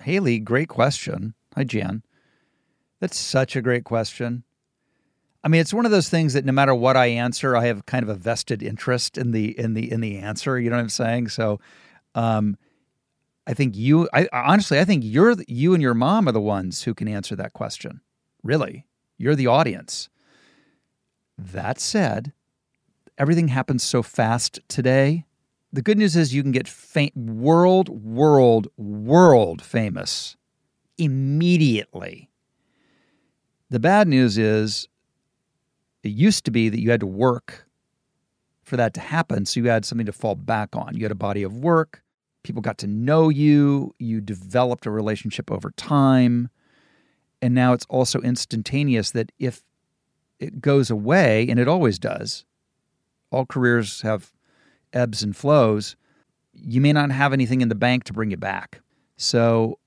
[0.00, 1.34] Haley, great question.
[1.54, 2.02] Hi, Jan.
[2.98, 4.44] That's such a great question.
[5.44, 7.84] I mean, it's one of those things that no matter what I answer, I have
[7.84, 10.58] kind of a vested interest in the in the in the answer.
[10.58, 11.28] You know what I'm saying?
[11.28, 11.60] So,
[12.14, 12.56] um,
[13.46, 14.08] I think you.
[14.14, 17.36] I honestly, I think you're you and your mom are the ones who can answer
[17.36, 18.00] that question.
[18.42, 18.86] Really,
[19.18, 20.08] you're the audience.
[21.36, 22.32] That said,
[23.18, 25.25] everything happens so fast today.
[25.76, 30.34] The good news is you can get fa- world, world, world famous
[30.96, 32.30] immediately.
[33.68, 34.88] The bad news is
[36.02, 37.66] it used to be that you had to work
[38.62, 39.44] for that to happen.
[39.44, 40.96] So you had something to fall back on.
[40.96, 42.02] You had a body of work.
[42.42, 43.94] People got to know you.
[43.98, 46.48] You developed a relationship over time.
[47.42, 49.62] And now it's also instantaneous that if
[50.40, 52.46] it goes away, and it always does,
[53.30, 54.32] all careers have
[54.92, 55.96] ebbs and flows.
[56.52, 58.80] You may not have anything in the bank to bring you back.
[59.16, 59.78] So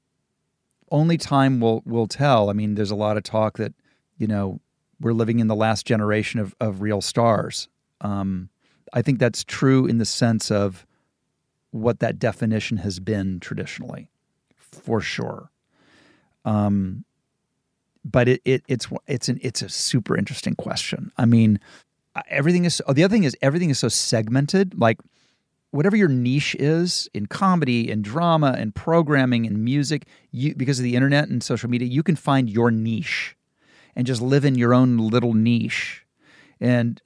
[0.92, 2.50] only time will will tell.
[2.50, 3.74] I mean, there's a lot of talk that,
[4.18, 4.60] you know,
[5.00, 7.68] we're living in the last generation of, of real stars.
[8.02, 8.50] Um,
[8.94, 10.86] I think that's true in the sense of
[11.72, 14.10] what that definition has been traditionally,
[14.56, 15.52] for sure.
[16.46, 17.06] Um,
[18.04, 21.12] but it, it it's it's an it's a super interesting question.
[21.18, 21.60] I mean,
[22.28, 24.80] everything is oh, the other thing is everything is so segmented.
[24.80, 25.00] Like
[25.72, 30.84] whatever your niche is in comedy and drama and programming and music, you because of
[30.84, 33.36] the internet and social media, you can find your niche
[33.96, 36.06] and just live in your own little niche.
[36.60, 37.02] And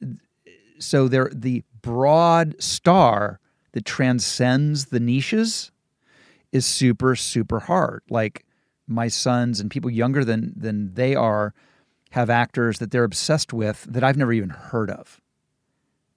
[0.79, 3.39] so there the broad star
[3.73, 5.71] that transcends the niches
[6.51, 8.03] is super super hard.
[8.09, 8.45] Like
[8.87, 11.53] my sons and people younger than than they are
[12.14, 15.20] have actors that they're obsessed with that I've never even heard of.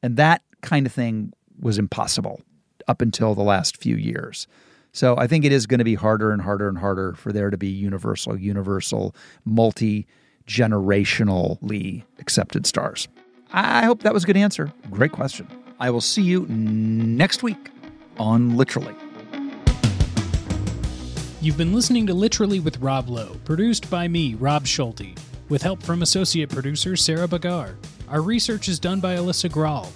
[0.02, 2.42] And that kind of thing was impossible
[2.86, 4.46] up until the last few years.
[4.92, 7.48] So I think it is going to be harder and harder and harder for there
[7.48, 9.16] to be universal, universal,
[9.46, 10.06] multi
[10.46, 13.08] generationally accepted stars.
[13.54, 14.70] I hope that was a good answer.
[14.90, 15.48] Great question.
[15.80, 17.70] I will see you next week
[18.18, 18.94] on Literally.
[21.40, 25.16] You've been listening to Literally with Rob Lowe, produced by me, Rob Schulte,
[25.48, 27.74] with help from associate producer Sarah Bagar.
[28.08, 29.90] Our research is done by Alyssa Grawl.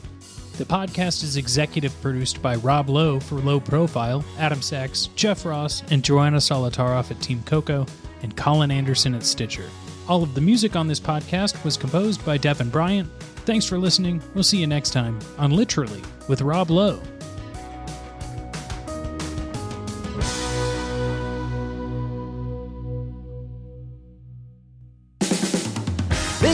[0.58, 5.82] The podcast is executive produced by Rob Lowe for Low Profile, Adam Sachs, Jeff Ross,
[5.90, 7.86] and Joanna Solotaroff at Team Coco,
[8.22, 9.68] and Colin Anderson at Stitcher.
[10.08, 13.10] All of the music on this podcast was composed by Devin Bryant.
[13.46, 14.20] Thanks for listening.
[14.34, 17.00] We'll see you next time on Literally with Rob Lowe.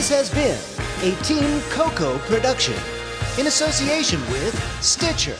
[0.07, 2.75] This has been a Team Coco production
[3.37, 5.35] in association with Stitcher.